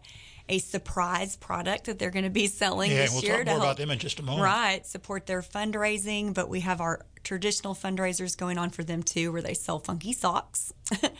a 0.50 0.58
surprise 0.58 1.36
product 1.36 1.86
that 1.86 1.98
they're 1.98 2.10
going 2.10 2.24
to 2.24 2.30
be 2.30 2.48
selling 2.48 2.90
yeah, 2.90 3.02
this 3.02 3.12
we'll 3.12 3.22
year. 3.22 3.36
Talk 3.38 3.46
more 3.46 3.54
help, 3.54 3.64
about 3.64 3.76
them 3.78 3.90
in 3.90 3.98
just 3.98 4.18
a 4.18 4.22
moment. 4.22 4.44
Right, 4.44 4.84
support 4.84 5.26
their 5.26 5.42
fundraising, 5.42 6.34
but 6.34 6.48
we 6.48 6.60
have 6.60 6.80
our 6.80 7.06
traditional 7.22 7.74
fundraisers 7.74 8.36
going 8.36 8.58
on 8.58 8.70
for 8.70 8.82
them 8.82 9.02
too, 9.02 9.32
where 9.32 9.42
they 9.42 9.54
sell 9.54 9.78
funky 9.78 10.12
socks. 10.12 10.72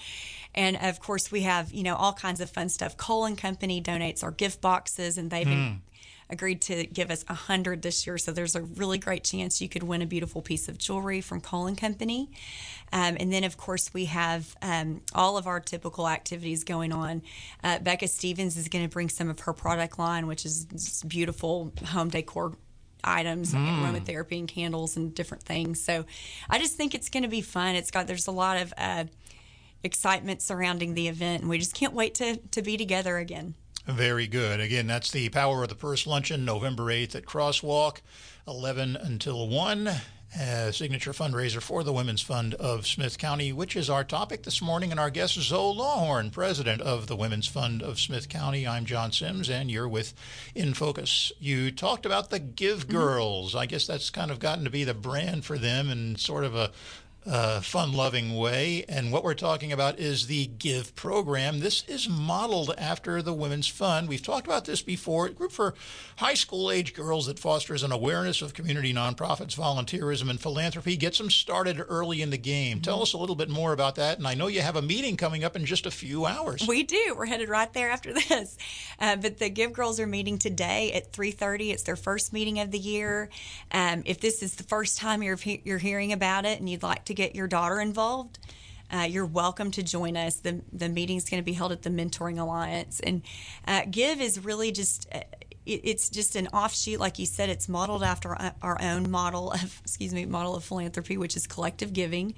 and 0.55 0.77
of 0.77 1.01
course, 1.01 1.31
we 1.31 1.43
have 1.43 1.73
you 1.73 1.85
know 1.85 1.95
all 1.95 2.13
kinds 2.13 2.41
of 2.41 2.51
fun 2.51 2.69
stuff. 2.69 2.97
Cole 2.97 3.25
and 3.25 3.39
Company 3.39 3.81
donates 3.81 4.25
our 4.25 4.33
gift 4.33 4.61
boxes, 4.61 5.17
and 5.17 5.31
they've 5.31 5.47
mm 5.47 5.79
agreed 6.31 6.61
to 6.63 6.87
give 6.87 7.11
us 7.11 7.25
a 7.29 7.35
hundred 7.35 7.83
this 7.83 8.07
year. 8.07 8.19
So 8.19 8.33
there's 8.33 8.55
a 8.55 8.63
really 8.63 8.99
great 8.99 9.25
chance 9.25 9.61
you 9.61 9.69
could 9.69 9.83
win 9.83 10.03
a 10.03 10.07
beautiful 10.07 10.43
piece 10.43 10.69
of 10.69 10.79
jewelry 10.79 11.21
from 11.21 11.41
Cole 11.41 11.67
and 11.67 11.77
Company. 11.77 12.31
Um, 12.93 13.17
and 13.21 13.33
then, 13.33 13.45
of 13.45 13.57
course, 13.57 13.93
we 13.95 14.07
have 14.07 14.57
um, 14.63 15.03
all 15.15 15.37
of 15.37 15.47
our 15.47 15.61
typical 15.61 16.09
activities 16.09 16.65
going 16.65 16.93
on. 16.93 17.23
Uh, 17.63 17.79
Becca 17.79 18.09
Stevens 18.09 18.57
is 18.57 18.69
going 18.69 18.85
to 18.85 18.91
bring 18.91 19.09
some 19.09 19.29
of 19.29 19.41
her 19.41 19.53
product 19.53 19.99
line, 19.99 20.27
which 20.27 20.45
is 20.45 21.05
beautiful 21.07 21.73
home 21.87 22.09
decor 22.09 22.55
items, 23.05 23.55
mm. 23.55 23.59
aromatherapy 23.59 24.39
and 24.39 24.49
candles 24.49 24.97
and 24.97 25.15
different 25.15 25.43
things. 25.43 25.83
So 25.83 26.05
I 26.49 26.59
just 26.59 26.77
think 26.77 26.95
it's 26.95 27.09
going 27.09 27.23
to 27.23 27.29
be 27.29 27.41
fun. 27.41 27.75
It's 27.75 27.91
got 27.91 28.07
there's 28.07 28.27
a 28.27 28.33
lot 28.33 28.61
of 28.61 28.75
uh, 28.77 29.05
excitement 29.83 30.43
surrounding 30.43 30.95
the 30.95 31.09
event, 31.09 31.43
and 31.43 31.51
we 31.51 31.59
just 31.59 31.75
can't 31.75 31.95
wait 31.95 32.15
to 32.17 32.37
to 32.37 32.63
be 32.63 32.77
together 32.77 33.17
again. 33.19 33.55
Very 33.87 34.27
good. 34.27 34.61
Again, 34.61 34.87
that's 34.87 35.11
the 35.11 35.29
Power 35.31 35.63
of 35.63 35.69
the 35.69 35.75
Purse 35.75 36.07
Luncheon, 36.07 36.45
November 36.45 36.85
8th 36.85 37.15
at 37.15 37.25
Crosswalk, 37.25 37.99
11 38.47 38.97
until 38.97 39.49
1 39.49 39.91
uh, 40.39 40.71
signature 40.71 41.13
fundraiser 41.13 41.61
for 41.61 41.83
the 41.83 41.93
Women's 41.93 42.23
Fund 42.23 42.55
of 42.55 42.87
Smith 42.87 43.19
County, 43.19 43.53
which 43.53 43.75
is 43.75 43.91
our 43.91 44.05
topic 44.05 44.45
this 44.45 44.63
morning. 44.63 44.91
And 44.91 45.01
our 45.01 45.11
guest 45.11 45.37
is 45.37 45.45
Zoe 45.45 45.75
Lawhorn, 45.75 46.31
president 46.31 46.81
of 46.83 47.07
the 47.07 47.17
Women's 47.17 47.49
Fund 47.49 47.83
of 47.83 47.99
Smith 47.99 48.29
County. 48.29 48.67
I'm 48.67 48.85
John 48.85 49.13
Sims, 49.13 49.51
and 49.51 49.71
you're 49.71 49.89
with 49.89 50.15
In 50.55 50.75
Focus. 50.75 51.33
You 51.41 51.73
talked 51.73 52.07
about 52.07 52.31
the 52.31 52.39
Give 52.39 52.81
mm-hmm. 52.81 52.93
Girls. 52.93 53.51
Mm-hmm. 53.51 53.59
I 53.59 53.67
guess 53.67 53.87
that's 53.87 54.11
kind 54.11 54.31
of 54.31 54.39
gotten 54.39 54.65
to 54.65 54.71
be 54.71 54.85
the 54.85 54.95
brand 54.95 55.45
for 55.45 55.59
them 55.59 55.91
and 55.91 56.21
sort 56.21 56.45
of 56.45 56.55
a 56.55 56.71
uh, 57.27 57.61
fun 57.61 57.93
loving 57.93 58.35
way. 58.37 58.85
And 58.89 59.13
what 59.13 59.25
we're 59.25 59.35
talking 59.35 59.73
about 59.73 59.99
is 59.99 60.27
the 60.27 60.47
GIVE 60.47 60.95
program. 60.97 61.61
This 61.61 61.85
is 61.87 62.09
modeled 62.09 62.75
after 62.79 63.21
the 63.21 63.35
Women's 63.35 63.67
Fund. 63.67 64.09
We've 64.09 64.23
talked 64.23 64.47
about 64.47 64.65
this 64.65 64.81
before. 64.81 65.27
A 65.27 65.31
group 65.31 65.53
for 65.53 65.75
high 66.17 66.35
school 66.35 66.71
age 66.71 66.95
girls 66.95 67.27
that 67.27 67.39
fosters 67.39 67.83
an 67.83 67.93
awareness 67.93 68.41
of 68.41 68.55
community 68.55 68.95
nonprofits, 68.95 69.55
volunteerism, 69.55 70.31
and 70.31 70.41
philanthropy. 70.41 70.97
Gets 70.97 71.19
them 71.19 71.31
started 71.31 71.85
early 71.89 72.23
in 72.23 72.31
the 72.31 72.39
game. 72.39 72.79
Mm-hmm. 72.79 72.85
Tell 72.85 73.03
us 73.03 73.13
a 73.13 73.19
little 73.19 73.37
bit 73.37 73.51
more 73.51 73.73
about 73.73 73.97
that. 73.97 74.17
And 74.17 74.27
I 74.27 74.35
know 74.35 74.47
you 74.47 74.63
have 74.63 74.77
a 74.77 74.83
meeting 74.83 75.17
coming 75.17 75.45
up 75.45 75.57
in 75.57 75.67
just 75.67 75.85
a 75.85 75.91
few 75.91 76.25
hours. 76.25 76.67
We 76.67 76.85
do. 76.85 77.15
We're 77.17 77.27
headed 77.27 77.51
right 77.51 77.73
there 77.73 77.91
after 77.91 78.13
this. 78.29 78.57
Uh, 78.99 79.17
but 79.17 79.39
the 79.39 79.51
Give 79.51 79.73
Girls 79.73 80.01
are 80.01 80.07
meeting 80.07 80.39
today 80.39 80.93
at 80.93 81.13
3.30. 81.13 81.71
It's 81.71 81.83
their 81.83 81.97
first 81.97 82.33
meeting 82.33 82.61
of 82.61 82.71
the 82.71 82.79
year. 82.79 83.29
Um, 83.73 84.05
if 84.07 84.21
this 84.21 84.43
is 84.43 84.55
the 84.55 84.65
first 84.65 84.99
time 84.99 85.23
you're, 85.23 85.39
you're 85.65 85.79
hearing 85.79 86.13
about 86.13 86.47
it 86.47 86.59
and 86.59 86.69
you'd 86.69 86.83
like 86.83 87.05
to 87.05 87.10
to 87.11 87.15
get 87.15 87.35
your 87.35 87.49
daughter 87.49 87.81
involved, 87.81 88.39
uh, 88.93 89.03
you're 89.03 89.27
welcome 89.27 89.71
to 89.73 89.83
join 89.83 90.17
us. 90.17 90.37
The, 90.37 90.63
the 90.73 90.89
meeting 90.89 91.17
is 91.17 91.29
going 91.29 91.43
to 91.43 91.45
be 91.45 91.53
held 91.53 91.73
at 91.73 91.83
the 91.83 91.91
Mentoring 91.91 92.41
Alliance. 92.41 93.01
And 93.01 93.23
uh, 93.67 93.83
Give 93.91 94.21
is 94.21 94.43
really 94.45 94.73
just. 94.73 95.07
Uh, 95.13 95.21
it's 95.67 96.09
just 96.09 96.37
an 96.37 96.49
offshoot, 96.49 96.99
like 96.99 97.19
you 97.19 97.27
said. 97.27 97.51
It's 97.51 97.69
modeled 97.69 98.03
after 98.03 98.35
our 98.63 98.81
own 98.81 99.09
model 99.11 99.53
of, 99.53 99.81
excuse 99.85 100.13
me, 100.13 100.25
model 100.25 100.57
of 100.57 100.65
philanthropy, 100.65 101.19
which 101.19 101.37
is 101.37 101.47
collective 101.47 101.93
giving. 101.93 102.35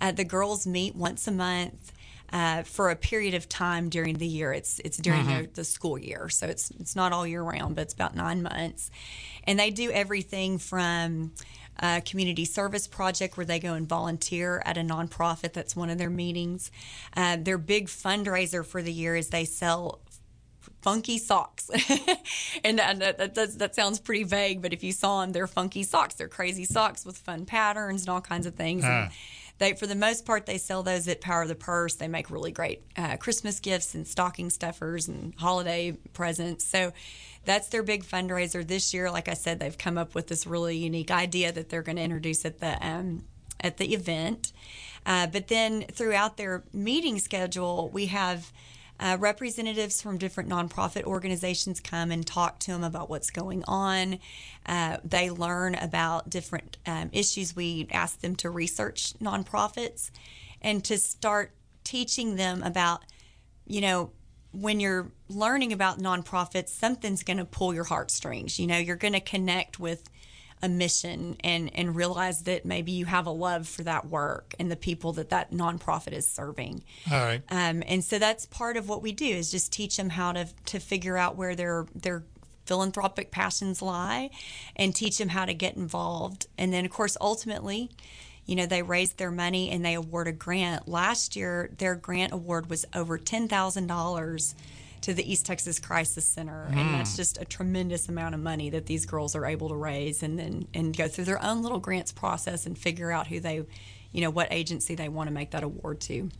Uh, 0.00 0.12
the 0.12 0.24
girls 0.24 0.66
meet 0.66 0.94
once 0.94 1.26
a 1.26 1.32
month. 1.32 1.92
Uh, 2.32 2.62
for 2.62 2.90
a 2.90 2.96
period 2.96 3.34
of 3.34 3.48
time 3.48 3.88
during 3.88 4.16
the 4.18 4.26
year. 4.26 4.52
It's 4.52 4.80
it's 4.84 4.98
during 4.98 5.22
mm-hmm. 5.22 5.42
the, 5.42 5.50
the, 5.54 5.64
school 5.64 5.98
year, 5.98 6.28
so 6.28 6.46
it's 6.46 6.70
it's 6.78 6.94
not 6.94 7.12
all 7.12 7.26
year 7.26 7.42
round, 7.42 7.74
but 7.74 7.82
it's 7.82 7.92
about 7.92 8.14
nine 8.14 8.40
months, 8.40 8.88
and 9.42 9.58
they 9.58 9.72
do 9.72 9.90
everything 9.90 10.58
from 10.58 11.32
a 11.80 12.02
community 12.02 12.44
service 12.44 12.86
project 12.86 13.36
where 13.36 13.46
they 13.46 13.58
go 13.58 13.74
and 13.74 13.88
volunteer 13.88 14.62
at 14.64 14.76
a 14.76 14.82
nonprofit. 14.82 15.52
That's 15.52 15.74
one 15.74 15.90
of 15.90 15.98
their 15.98 16.10
meetings. 16.10 16.70
Uh, 17.16 17.36
their 17.40 17.58
big 17.58 17.88
fundraiser 17.88 18.64
for 18.64 18.82
the 18.82 18.92
year 18.92 19.16
is 19.16 19.30
they 19.30 19.44
sell 19.44 20.00
funky 20.82 21.18
socks. 21.18 21.70
and 22.64 22.78
that, 22.78 22.98
that, 22.98 23.34
that, 23.34 23.58
that, 23.58 23.74
sounds 23.74 23.98
pretty 23.98 24.24
vague, 24.24 24.62
but 24.62 24.72
if 24.72 24.82
you 24.84 24.92
saw 24.92 25.20
them, 25.20 25.32
they're 25.32 25.46
funky 25.46 25.82
socks. 25.82 26.14
They're 26.14 26.28
crazy 26.28 26.64
socks 26.64 27.04
with 27.04 27.16
fun 27.16 27.46
patterns 27.46 28.02
and 28.02 28.10
all 28.10 28.20
kinds 28.20 28.46
of 28.46 28.54
things. 28.54 28.84
Uh. 28.84 29.08
They, 29.60 29.74
for 29.74 29.86
the 29.86 29.94
most 29.94 30.24
part, 30.24 30.46
they 30.46 30.56
sell 30.56 30.82
those 30.82 31.06
at 31.06 31.20
Power 31.20 31.42
of 31.42 31.48
the 31.48 31.54
Purse. 31.54 31.94
They 31.94 32.08
make 32.08 32.30
really 32.30 32.50
great 32.50 32.82
uh, 32.96 33.18
Christmas 33.18 33.60
gifts 33.60 33.94
and 33.94 34.08
stocking 34.08 34.48
stuffers 34.48 35.06
and 35.06 35.34
holiday 35.36 35.92
presents. 36.14 36.64
So 36.64 36.94
that's 37.44 37.68
their 37.68 37.82
big 37.82 38.02
fundraiser 38.02 38.66
this 38.66 38.94
year. 38.94 39.10
Like 39.10 39.28
I 39.28 39.34
said, 39.34 39.60
they've 39.60 39.76
come 39.76 39.98
up 39.98 40.14
with 40.14 40.28
this 40.28 40.46
really 40.46 40.78
unique 40.78 41.10
idea 41.10 41.52
that 41.52 41.68
they're 41.68 41.82
going 41.82 41.96
to 41.96 42.02
introduce 42.02 42.46
at 42.46 42.60
the 42.60 42.84
um, 42.84 43.26
at 43.60 43.76
the 43.76 43.92
event. 43.92 44.52
Uh, 45.04 45.26
but 45.26 45.48
then 45.48 45.82
throughout 45.92 46.38
their 46.38 46.64
meeting 46.72 47.18
schedule, 47.18 47.90
we 47.92 48.06
have 48.06 48.50
uh, 49.00 49.16
representatives 49.18 50.02
from 50.02 50.18
different 50.18 50.48
nonprofit 50.48 51.04
organizations 51.04 51.80
come 51.80 52.10
and 52.10 52.26
talk 52.26 52.58
to 52.60 52.70
them 52.70 52.84
about 52.84 53.08
what's 53.08 53.30
going 53.30 53.64
on. 53.66 54.18
Uh, 54.66 54.98
they 55.02 55.30
learn 55.30 55.74
about 55.74 56.28
different 56.28 56.76
um, 56.86 57.08
issues. 57.12 57.56
We 57.56 57.88
ask 57.90 58.20
them 58.20 58.36
to 58.36 58.50
research 58.50 59.14
nonprofits 59.18 60.10
and 60.60 60.84
to 60.84 60.98
start 60.98 61.52
teaching 61.82 62.36
them 62.36 62.62
about, 62.62 63.00
you 63.66 63.80
know, 63.80 64.10
when 64.52 64.80
you're 64.80 65.10
learning 65.28 65.72
about 65.72 65.98
nonprofits, 65.98 66.68
something's 66.68 67.22
going 67.22 67.38
to 67.38 67.44
pull 67.44 67.72
your 67.72 67.84
heartstrings. 67.84 68.58
You 68.58 68.66
know, 68.66 68.78
you're 68.78 68.96
going 68.96 69.14
to 69.14 69.20
connect 69.20 69.78
with 69.78 70.10
a 70.62 70.68
mission 70.68 71.36
and 71.40 71.70
and 71.74 71.96
realize 71.96 72.42
that 72.42 72.64
maybe 72.64 72.92
you 72.92 73.06
have 73.06 73.26
a 73.26 73.30
love 73.30 73.66
for 73.66 73.82
that 73.82 74.06
work 74.06 74.54
and 74.58 74.70
the 74.70 74.76
people 74.76 75.12
that 75.14 75.30
that 75.30 75.52
nonprofit 75.52 76.12
is 76.12 76.28
serving. 76.28 76.82
All 77.10 77.18
right. 77.18 77.42
Um, 77.48 77.82
and 77.86 78.04
so 78.04 78.18
that's 78.18 78.46
part 78.46 78.76
of 78.76 78.88
what 78.88 79.02
we 79.02 79.12
do 79.12 79.26
is 79.26 79.50
just 79.50 79.72
teach 79.72 79.96
them 79.96 80.10
how 80.10 80.32
to 80.32 80.48
to 80.66 80.78
figure 80.78 81.16
out 81.16 81.36
where 81.36 81.54
their 81.54 81.86
their 81.94 82.24
philanthropic 82.70 83.32
passions 83.32 83.82
lie, 83.82 84.30
and 84.76 84.94
teach 84.94 85.18
them 85.18 85.30
how 85.30 85.44
to 85.44 85.52
get 85.52 85.74
involved. 85.74 86.46
And 86.56 86.72
then, 86.72 86.84
of 86.84 86.92
course, 86.92 87.16
ultimately. 87.20 87.90
You 88.46 88.56
know, 88.56 88.66
they 88.66 88.82
raise 88.82 89.12
their 89.12 89.30
money 89.30 89.70
and 89.70 89.84
they 89.84 89.94
award 89.94 90.26
a 90.26 90.32
grant. 90.32 90.88
Last 90.88 91.36
year, 91.36 91.70
their 91.78 91.94
grant 91.94 92.32
award 92.32 92.68
was 92.68 92.84
over 92.92 93.16
$10,000 93.16 94.54
to 95.02 95.14
the 95.14 95.30
East 95.30 95.46
Texas 95.46 95.78
Crisis 95.78 96.24
Center, 96.24 96.66
mm. 96.70 96.76
and 96.76 96.88
hmm. 96.88 96.92
that's 96.92 97.16
just 97.16 97.40
a 97.40 97.44
tremendous 97.44 98.08
amount 98.08 98.34
of 98.34 98.40
money 98.40 98.70
that 98.70 98.86
these 98.86 99.06
girls 99.06 99.34
are 99.34 99.46
able 99.46 99.68
to 99.68 99.76
raise, 99.76 100.22
and 100.22 100.38
then 100.38 100.66
and 100.74 100.96
go 100.96 101.08
through 101.08 101.24
their 101.24 101.42
own 101.42 101.62
little 101.62 101.78
grants 101.78 102.12
process 102.12 102.66
and 102.66 102.76
figure 102.78 103.10
out 103.10 103.26
who 103.26 103.40
they, 103.40 103.62
you 104.12 104.20
know, 104.20 104.30
what 104.30 104.48
agency 104.50 104.94
they 104.94 105.08
want 105.08 105.28
to 105.28 105.34
make 105.34 105.50
that 105.50 105.62
award 105.62 106.00
to. 106.02 106.30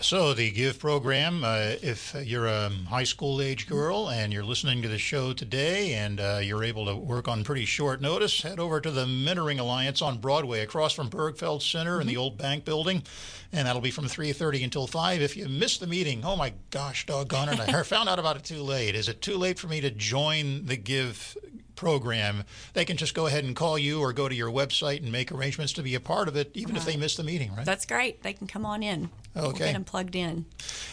So, 0.00 0.34
the 0.34 0.50
GIVE 0.50 0.78
program, 0.78 1.44
uh, 1.44 1.74
if 1.82 2.14
you're 2.24 2.46
a 2.46 2.70
high 2.88 3.04
school 3.04 3.40
age 3.40 3.68
girl 3.68 4.08
and 4.08 4.32
you're 4.32 4.44
listening 4.44 4.82
to 4.82 4.88
the 4.88 4.98
show 4.98 5.32
today 5.32 5.94
and 5.94 6.18
uh, 6.18 6.40
you're 6.42 6.64
able 6.64 6.86
to 6.86 6.96
work 6.96 7.28
on 7.28 7.44
pretty 7.44 7.64
short 7.64 8.00
notice, 8.00 8.42
head 8.42 8.58
over 8.58 8.80
to 8.80 8.90
the 8.90 9.04
Mentoring 9.04 9.60
Alliance 9.60 10.02
on 10.02 10.18
Broadway 10.18 10.60
across 10.60 10.92
from 10.92 11.08
Bergfeld 11.08 11.62
Center 11.62 12.00
in 12.00 12.06
the 12.06 12.14
mm-hmm. 12.14 12.22
old 12.22 12.38
bank 12.38 12.64
building. 12.64 13.02
And 13.52 13.68
that'll 13.68 13.82
be 13.82 13.90
from 13.90 14.06
3.30 14.06 14.64
until 14.64 14.86
5. 14.86 15.20
If 15.20 15.36
you 15.36 15.48
missed 15.48 15.80
the 15.80 15.86
meeting, 15.86 16.24
oh 16.24 16.36
my 16.36 16.54
gosh, 16.70 17.06
doggone 17.06 17.50
it, 17.50 17.60
I 17.60 17.82
found 17.84 18.08
out 18.08 18.18
about 18.18 18.36
it 18.36 18.44
too 18.44 18.62
late. 18.62 18.96
Is 18.96 19.08
it 19.08 19.20
too 19.22 19.36
late 19.36 19.58
for 19.58 19.68
me 19.68 19.80
to 19.82 19.90
join 19.90 20.66
the 20.66 20.76
GIVE 20.76 21.36
program, 21.82 22.44
they 22.74 22.84
can 22.84 22.96
just 22.96 23.12
go 23.12 23.26
ahead 23.26 23.42
and 23.42 23.56
call 23.56 23.76
you 23.76 23.98
or 23.98 24.12
go 24.12 24.28
to 24.28 24.34
your 24.36 24.52
website 24.52 25.02
and 25.02 25.10
make 25.10 25.32
arrangements 25.32 25.72
to 25.72 25.82
be 25.82 25.96
a 25.96 26.00
part 26.00 26.28
of 26.28 26.36
it, 26.36 26.52
even 26.54 26.74
right. 26.74 26.78
if 26.78 26.84
they 26.84 26.96
miss 26.96 27.16
the 27.16 27.24
meeting, 27.24 27.52
right? 27.56 27.66
That's 27.66 27.84
great. 27.84 28.22
They 28.22 28.32
can 28.32 28.46
come 28.46 28.64
on 28.64 28.84
in. 28.84 29.10
Okay. 29.36 29.42
We'll 29.42 29.52
get 29.52 29.72
them 29.72 29.82
plugged 29.82 30.14
in. 30.14 30.44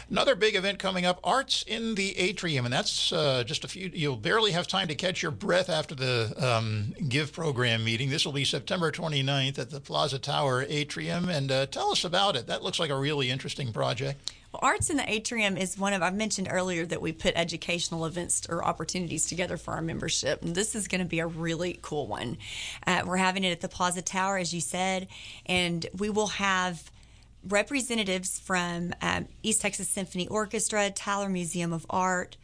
Another 0.10 0.34
big 0.34 0.56
event 0.56 0.80
coming 0.80 1.06
up, 1.06 1.20
Arts 1.24 1.64
in 1.68 1.94
the 1.94 2.18
Atrium, 2.18 2.66
and 2.66 2.74
that's 2.74 3.12
uh, 3.12 3.44
just 3.44 3.64
a 3.64 3.68
few. 3.68 3.92
You'll 3.94 4.16
barely 4.16 4.52
have 4.54 4.66
time 4.66 4.88
to 4.88 4.96
catch 4.96 5.22
your 5.22 5.32
breath 5.32 5.70
after 5.70 5.94
the 5.94 6.34
um, 6.44 6.96
Give 7.08 7.32
program 7.32 7.84
meeting. 7.84 8.10
This 8.10 8.26
will 8.26 8.34
be 8.34 8.44
September 8.44 8.92
29th 8.92 9.60
at 9.60 9.70
the 9.70 9.80
Plaza 9.80 10.18
Tower 10.18 10.66
Atrium, 10.68 11.30
and 11.30 11.52
uh, 11.52 11.68
tell 11.68 11.92
us 11.92 12.04
about 12.04 12.36
it. 12.36 12.48
That 12.48 12.64
looks 12.64 12.80
like 12.80 12.90
a 12.90 12.98
really 12.98 13.30
interesting 13.30 13.72
project. 13.72 14.32
Well, 14.52 14.62
Arts 14.64 14.90
in 14.90 14.98
the 14.98 15.08
Atrium 15.08 15.58
is 15.58 15.78
one 15.78 15.94
of, 15.94 16.02
I've 16.02 16.16
mentioned 16.16 16.48
earlier 16.50 16.84
that 16.88 17.02
we 17.02 17.12
put 17.12 17.34
educational 17.36 18.06
events 18.08 18.48
or 18.50 18.66
opportunities 18.66 19.28
together 19.28 19.58
for 19.58 19.76
our 19.76 19.82
membership. 19.82 20.42
And 20.42 20.56
this 20.56 20.74
is 20.74 20.88
going 20.88 21.02
to 21.02 21.08
be 21.08 21.20
a 21.20 21.28
really 21.28 21.78
cool 21.84 22.08
one. 22.08 22.38
Uh, 22.88 23.04
we're 23.06 23.18
having 23.18 23.44
it 23.44 23.52
at 23.52 23.62
the 23.62 23.70
Plaza 23.70 24.02
Tower, 24.02 24.40
as 24.40 24.52
you 24.52 24.60
said, 24.62 25.08
and 25.46 25.86
we 25.96 26.10
will 26.10 26.28
have 26.28 26.90
representatives 27.48 28.40
from 28.40 28.92
um, 29.04 29.28
East 29.44 29.62
Texas 29.62 29.88
Symphony 29.88 30.28
Orchestra, 30.28 30.90
Tyler 30.90 31.30
Museum 31.30 31.72
of 31.72 31.86
Art, 31.88 32.36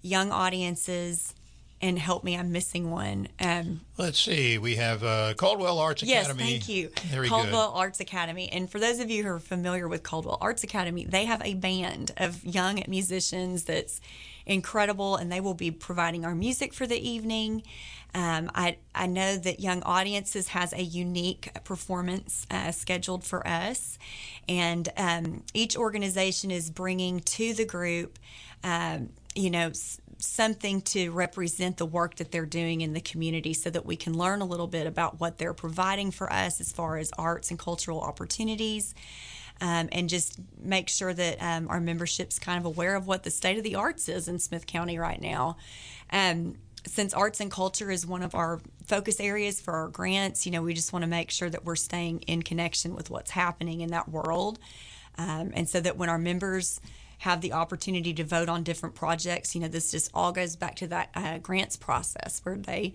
young 0.00 0.32
audiences, 0.32 1.34
and 1.82 1.98
help 1.98 2.24
me, 2.24 2.36
I'm 2.36 2.52
missing 2.52 2.90
one. 2.90 3.28
Um, 3.40 3.80
Let's 3.96 4.18
see. 4.18 4.58
We 4.58 4.76
have 4.76 5.02
uh, 5.02 5.34
Caldwell 5.34 5.78
Arts 5.78 6.02
Academy. 6.02 6.42
Yes, 6.42 6.50
thank 6.50 6.68
you. 6.68 6.90
Very 7.06 7.28
Caldwell 7.28 7.72
good. 7.72 7.78
Arts 7.78 8.00
Academy. 8.00 8.50
And 8.52 8.70
for 8.70 8.78
those 8.78 9.00
of 9.00 9.10
you 9.10 9.22
who 9.22 9.30
are 9.30 9.38
familiar 9.38 9.88
with 9.88 10.02
Caldwell 10.02 10.38
Arts 10.40 10.62
Academy, 10.62 11.06
they 11.06 11.24
have 11.24 11.40
a 11.44 11.54
band 11.54 12.12
of 12.18 12.44
young 12.44 12.82
musicians 12.86 13.64
that's 13.64 14.00
incredible, 14.46 15.16
and 15.16 15.30
they 15.30 15.40
will 15.40 15.54
be 15.54 15.70
providing 15.70 16.24
our 16.24 16.34
music 16.34 16.74
for 16.74 16.86
the 16.86 16.98
evening. 16.98 17.62
Um, 18.14 18.50
I, 18.54 18.78
I 18.94 19.06
know 19.06 19.36
that 19.36 19.60
Young 19.60 19.82
Audiences 19.84 20.48
has 20.48 20.72
a 20.72 20.82
unique 20.82 21.52
performance 21.64 22.46
uh, 22.50 22.72
scheduled 22.72 23.24
for 23.24 23.46
us, 23.46 23.98
and 24.48 24.88
um, 24.96 25.44
each 25.54 25.76
organization 25.76 26.50
is 26.50 26.70
bringing 26.70 27.20
to 27.20 27.54
the 27.54 27.64
group, 27.64 28.18
um, 28.64 29.10
you 29.34 29.50
know, 29.50 29.70
something 30.20 30.80
to 30.82 31.10
represent 31.10 31.76
the 31.76 31.86
work 31.86 32.16
that 32.16 32.30
they're 32.30 32.46
doing 32.46 32.80
in 32.82 32.92
the 32.92 33.00
community 33.00 33.54
so 33.54 33.70
that 33.70 33.86
we 33.86 33.96
can 33.96 34.16
learn 34.16 34.40
a 34.40 34.44
little 34.44 34.66
bit 34.66 34.86
about 34.86 35.20
what 35.20 35.38
they're 35.38 35.54
providing 35.54 36.10
for 36.10 36.32
us 36.32 36.60
as 36.60 36.72
far 36.72 36.98
as 36.98 37.10
arts 37.18 37.50
and 37.50 37.58
cultural 37.58 38.00
opportunities. 38.00 38.94
Um, 39.62 39.90
and 39.92 40.08
just 40.08 40.40
make 40.58 40.88
sure 40.88 41.12
that 41.12 41.36
um, 41.40 41.68
our 41.68 41.80
membership's 41.80 42.38
kind 42.38 42.58
of 42.58 42.64
aware 42.64 42.96
of 42.96 43.06
what 43.06 43.24
the 43.24 43.30
state 43.30 43.58
of 43.58 43.64
the 43.64 43.74
arts 43.74 44.08
is 44.08 44.26
in 44.26 44.38
Smith 44.38 44.66
County 44.66 44.98
right 44.98 45.20
now. 45.20 45.58
Um, 46.10 46.56
since 46.86 47.12
arts 47.12 47.40
and 47.40 47.50
culture 47.50 47.90
is 47.90 48.06
one 48.06 48.22
of 48.22 48.34
our 48.34 48.60
focus 48.86 49.20
areas 49.20 49.60
for 49.60 49.74
our 49.74 49.88
grants, 49.88 50.46
you 50.46 50.52
know, 50.52 50.62
we 50.62 50.72
just 50.72 50.94
want 50.94 51.02
to 51.02 51.06
make 51.06 51.30
sure 51.30 51.50
that 51.50 51.64
we're 51.64 51.76
staying 51.76 52.20
in 52.22 52.42
connection 52.42 52.94
with 52.94 53.10
what's 53.10 53.30
happening 53.30 53.82
in 53.82 53.90
that 53.90 54.08
world. 54.08 54.58
Um, 55.18 55.52
and 55.54 55.68
so 55.68 55.80
that 55.80 55.98
when 55.98 56.08
our 56.08 56.18
members 56.18 56.80
have 57.20 57.42
the 57.42 57.52
opportunity 57.52 58.14
to 58.14 58.24
vote 58.24 58.48
on 58.48 58.62
different 58.62 58.94
projects. 58.94 59.54
You 59.54 59.60
know, 59.60 59.68
this 59.68 59.90
just 59.90 60.10
all 60.14 60.32
goes 60.32 60.56
back 60.56 60.76
to 60.76 60.86
that 60.88 61.10
uh, 61.14 61.38
grants 61.38 61.76
process 61.76 62.40
where 62.44 62.56
they, 62.56 62.94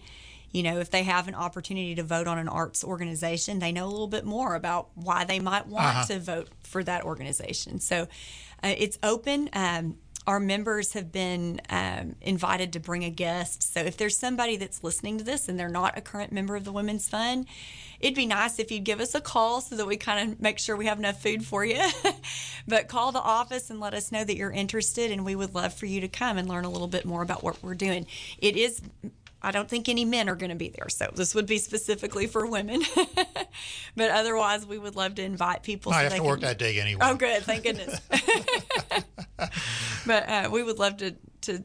you 0.52 0.64
know, 0.64 0.80
if 0.80 0.90
they 0.90 1.04
have 1.04 1.28
an 1.28 1.36
opportunity 1.36 1.94
to 1.94 2.04
vote 2.04 2.28
on 2.28 2.40
an 2.40 2.48
arts 2.48 2.84
organization, 2.84 3.60
they 3.60 3.72
know 3.72 3.86
a 3.86 3.92
little 3.92 4.08
bit 4.08 4.26
more 4.26 4.56
about 4.56 4.90
why 4.96 5.26
they 5.26 5.40
might 5.40 5.68
want 5.68 5.86
uh-huh. 5.86 6.06
to 6.06 6.20
vote 6.20 6.50
for 6.64 6.84
that 6.84 7.04
organization. 7.04 7.80
So 7.80 8.08
uh, 8.64 8.74
it's 8.76 8.98
open. 9.04 9.50
Um, 9.54 9.98
our 10.28 10.40
members 10.40 10.94
have 10.94 11.12
been 11.12 11.62
um, 11.70 12.16
invited 12.22 12.74
to 12.74 12.80
bring 12.80 13.04
a 13.04 13.10
guest. 13.10 13.74
So 13.74 13.82
if 13.82 13.98
there's 13.98 14.18
somebody 14.18 14.58
that's 14.58 14.84
listening 14.84 15.18
to 15.20 15.24
this 15.24 15.48
and 15.48 15.60
they're 15.60 15.70
not 15.70 15.98
a 15.98 16.02
current 16.02 16.32
member 16.32 16.56
of 16.56 16.64
the 16.64 16.72
Women's 16.72 17.08
Fund, 17.08 17.46
it'd 18.00 18.16
be 18.16 18.26
nice 18.26 18.60
if 18.60 18.72
you'd 18.72 18.84
give 18.84 19.00
us 19.00 19.14
a 19.14 19.22
call 19.22 19.62
so 19.62 19.76
that 19.76 19.86
we 19.86 19.98
kind 19.98 20.32
of 20.32 20.42
make 20.42 20.58
sure 20.58 20.76
we 20.76 20.88
have 20.88 21.00
enough 21.00 21.22
food 21.22 21.46
for 21.46 21.64
you. 21.64 21.82
but 22.68 22.88
call 22.88 23.12
the 23.12 23.20
office 23.20 23.70
and 23.70 23.80
let 23.80 23.94
us 23.94 24.12
know 24.12 24.24
that 24.24 24.36
you're 24.36 24.52
interested, 24.52 25.12
and 25.12 25.24
we 25.24 25.36
would 25.36 25.54
love 25.54 25.74
for 25.74 25.86
you 25.86 26.02
to 26.02 26.08
come 26.08 26.38
and 26.38 26.50
learn 26.50 26.66
a 26.66 26.70
little 26.70 26.88
bit 26.88 27.06
more 27.06 27.22
about 27.22 27.44
what 27.44 27.62
we're 27.62 27.76
doing. 27.76 28.08
It 28.40 28.58
is 28.58 28.82
I 29.46 29.52
don't 29.52 29.70
think 29.70 29.88
any 29.88 30.06
men 30.06 30.28
are 30.28 30.36
going 30.36 30.50
to 30.50 30.56
be 30.56 30.70
there. 30.70 30.90
So 30.90 31.12
this 31.14 31.36
would 31.36 31.46
be 31.46 31.60
specifically 31.60 32.26
for 32.26 32.48
women. 32.48 32.82
but 33.96 34.10
otherwise, 34.10 34.66
we 34.66 34.80
would 34.80 34.96
love 34.96 35.14
to 35.16 35.22
invite 35.22 35.62
people. 35.62 35.92
I 35.92 35.98
so 35.98 36.04
have 36.04 36.12
to 36.14 36.18
can... 36.18 36.26
work 36.26 36.40
that 36.40 36.58
day 36.58 36.80
anyway. 36.80 37.02
Oh, 37.04 37.16
good. 37.16 37.44
Thank 37.44 37.64
goodness. 37.64 38.02
but 40.06 40.28
uh, 40.30 40.50
we 40.52 40.64
would 40.64 40.80
love 40.80 40.98
to 40.98 41.16
to 41.42 41.64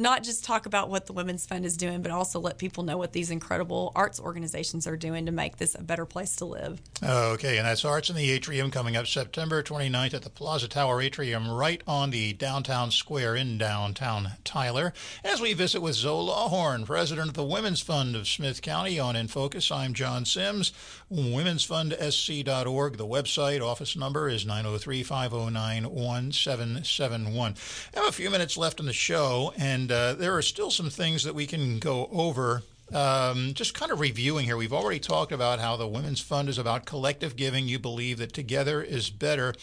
not 0.00 0.22
just 0.22 0.44
talk 0.44 0.64
about 0.64 0.88
what 0.88 1.04
the 1.04 1.12
Women's 1.12 1.46
Fund 1.46 1.66
is 1.66 1.76
doing, 1.76 2.00
but 2.00 2.10
also 2.10 2.40
let 2.40 2.56
people 2.56 2.82
know 2.82 2.96
what 2.96 3.12
these 3.12 3.30
incredible 3.30 3.92
arts 3.94 4.18
organizations 4.18 4.86
are 4.86 4.96
doing 4.96 5.26
to 5.26 5.32
make 5.32 5.58
this 5.58 5.74
a 5.74 5.82
better 5.82 6.06
place 6.06 6.34
to 6.36 6.46
live. 6.46 6.80
Okay, 7.02 7.58
and 7.58 7.66
that's 7.66 7.84
Arts 7.84 8.08
in 8.08 8.16
the 8.16 8.30
Atrium 8.30 8.70
coming 8.70 8.96
up 8.96 9.06
September 9.06 9.62
29th 9.62 10.14
at 10.14 10.22
the 10.22 10.30
Plaza 10.30 10.68
Tower 10.68 11.02
Atrium 11.02 11.50
right 11.50 11.82
on 11.86 12.10
the 12.10 12.32
downtown 12.32 12.90
square 12.90 13.36
in 13.36 13.58
downtown 13.58 14.30
Tyler. 14.42 14.94
As 15.22 15.40
we 15.40 15.52
visit 15.52 15.82
with 15.82 15.96
Zoe 15.96 16.28
Lawhorn, 16.28 16.86
president 16.86 17.28
of 17.28 17.34
the 17.34 17.44
Women's 17.44 17.82
Fund 17.82 18.16
of 18.16 18.26
Smith 18.26 18.62
County 18.62 18.98
on 18.98 19.16
In 19.16 19.28
Focus, 19.28 19.70
I'm 19.70 19.92
John 19.92 20.24
Sims. 20.24 20.72
Women'sFundSC.org, 21.12 22.96
the 22.96 23.06
website, 23.06 23.60
office 23.60 23.96
number 23.96 24.28
is 24.28 24.46
903 24.46 25.02
509 25.02 25.82
1771. 25.92 27.54
I 27.94 27.98
have 27.98 28.08
a 28.08 28.12
few 28.12 28.30
minutes 28.30 28.56
left 28.56 28.80
in 28.80 28.86
the 28.86 28.92
show, 28.92 29.52
and 29.58 29.89
uh, 29.90 30.14
there 30.14 30.36
are 30.36 30.42
still 30.42 30.70
some 30.70 30.90
things 30.90 31.24
that 31.24 31.34
we 31.34 31.46
can 31.46 31.78
go 31.78 32.08
over. 32.12 32.62
Um, 32.92 33.54
just 33.54 33.74
kind 33.74 33.92
of 33.92 34.00
reviewing 34.00 34.44
here, 34.44 34.56
we've 34.56 34.72
already 34.72 34.98
talked 34.98 35.32
about 35.32 35.60
how 35.60 35.76
the 35.76 35.86
Women's 35.86 36.20
Fund 36.20 36.48
is 36.48 36.58
about 36.58 36.86
collective 36.86 37.36
giving. 37.36 37.68
You 37.68 37.78
believe 37.78 38.18
that 38.18 38.32
together 38.32 38.82
is 38.82 39.10
better. 39.10 39.54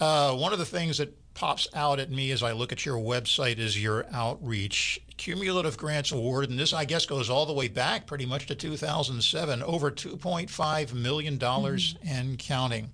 Uh, 0.00 0.34
one 0.34 0.52
of 0.52 0.58
the 0.58 0.66
things 0.66 0.98
that 0.98 1.14
pops 1.34 1.68
out 1.72 2.00
at 2.00 2.10
me 2.10 2.32
as 2.32 2.42
I 2.42 2.50
look 2.50 2.72
at 2.72 2.84
your 2.84 2.96
website 2.96 3.58
is 3.58 3.80
your 3.80 4.06
outreach. 4.12 5.00
Cumulative 5.16 5.76
grants 5.76 6.10
awarded, 6.10 6.50
and 6.50 6.58
this, 6.58 6.72
I 6.72 6.84
guess, 6.84 7.06
goes 7.06 7.30
all 7.30 7.46
the 7.46 7.52
way 7.52 7.68
back 7.68 8.06
pretty 8.06 8.26
much 8.26 8.46
to 8.46 8.56
2007, 8.56 9.62
over 9.62 9.90
$2.5 9.90 10.94
million 10.94 11.38
mm-hmm. 11.38 12.08
and 12.08 12.38
counting. 12.38 12.90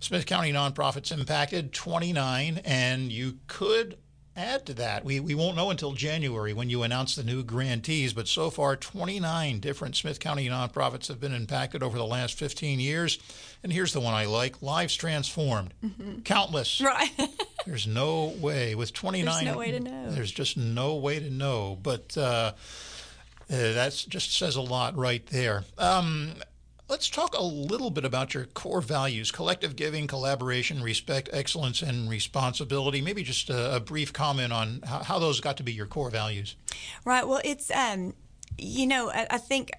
Smith 0.00 0.26
County 0.26 0.52
nonprofits 0.52 1.16
impacted 1.16 1.72
29, 1.72 2.60
and 2.64 3.12
you 3.12 3.38
could 3.46 3.96
add 4.36 4.66
to 4.66 4.74
that. 4.74 5.04
We, 5.04 5.20
we 5.20 5.34
won't 5.34 5.56
know 5.56 5.70
until 5.70 5.92
January 5.92 6.52
when 6.52 6.70
you 6.70 6.82
announce 6.82 7.16
the 7.16 7.24
new 7.24 7.42
grantees, 7.42 8.12
but 8.12 8.28
so 8.28 8.50
far 8.50 8.76
29 8.76 9.60
different 9.60 9.96
Smith 9.96 10.20
County 10.20 10.48
nonprofits 10.48 11.08
have 11.08 11.20
been 11.20 11.34
impacted 11.34 11.82
over 11.82 11.96
the 11.96 12.06
last 12.06 12.38
15 12.38 12.78
years. 12.78 13.18
And 13.62 13.72
here's 13.72 13.92
the 13.92 14.00
one 14.00 14.14
I 14.14 14.26
like 14.26 14.62
Lives 14.62 14.94
Transformed. 14.94 15.74
Mm-hmm. 15.84 16.20
Countless. 16.20 16.80
Right. 16.80 17.10
there's 17.66 17.86
no 17.86 18.34
way. 18.40 18.74
With 18.74 18.92
29, 18.92 19.44
there's 19.44 19.54
no 19.54 19.58
way 19.58 19.70
to 19.72 19.80
know. 19.80 20.10
There's 20.10 20.32
just 20.32 20.56
no 20.56 20.96
way 20.96 21.18
to 21.18 21.30
know. 21.30 21.78
But 21.82 22.16
uh, 22.16 22.20
uh, 22.20 22.52
that 23.48 24.04
just 24.08 24.36
says 24.36 24.56
a 24.56 24.62
lot 24.62 24.96
right 24.96 25.24
there. 25.26 25.64
Um, 25.78 26.34
Let's 26.88 27.10
talk 27.10 27.36
a 27.36 27.42
little 27.42 27.90
bit 27.90 28.04
about 28.04 28.32
your 28.32 28.44
core 28.44 28.80
values 28.80 29.32
collective 29.32 29.74
giving, 29.74 30.06
collaboration, 30.06 30.80
respect, 30.80 31.28
excellence, 31.32 31.82
and 31.82 32.08
responsibility. 32.08 33.00
Maybe 33.00 33.24
just 33.24 33.50
a, 33.50 33.76
a 33.76 33.80
brief 33.80 34.12
comment 34.12 34.52
on 34.52 34.82
how, 34.84 35.02
how, 35.02 35.18
those 35.18 35.40
got 35.40 35.56
to 35.56 35.64
be 35.64 35.72
your 35.72 35.86
core 35.86 36.10
values. 36.10 36.54
Right. 37.04 37.26
Well, 37.26 37.40
it's, 37.44 37.72
um, 37.72 38.14
you 38.56 38.86
know, 38.86 39.10
I, 39.10 39.26
I, 39.30 39.38
think 39.38 39.72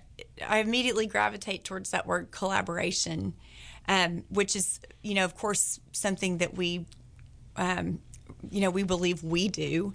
I 0.45 0.59
immediately 0.59 1.07
gravitate 1.07 1.63
towards 1.63 1.91
that 1.91 2.05
word 2.05 2.31
collaboration, 2.31 3.33
um, 3.87 4.25
which 4.27 4.57
is, 4.57 4.81
you 5.01 5.13
know, 5.13 5.23
of 5.23 5.33
course, 5.33 5.79
something 5.93 6.39
that 6.39 6.55
we, 6.55 6.85
um, 7.55 7.99
you 8.51 8.59
know, 8.59 8.69
we 8.69 8.83
believe 8.83 9.23
we 9.23 9.47
do 9.47 9.93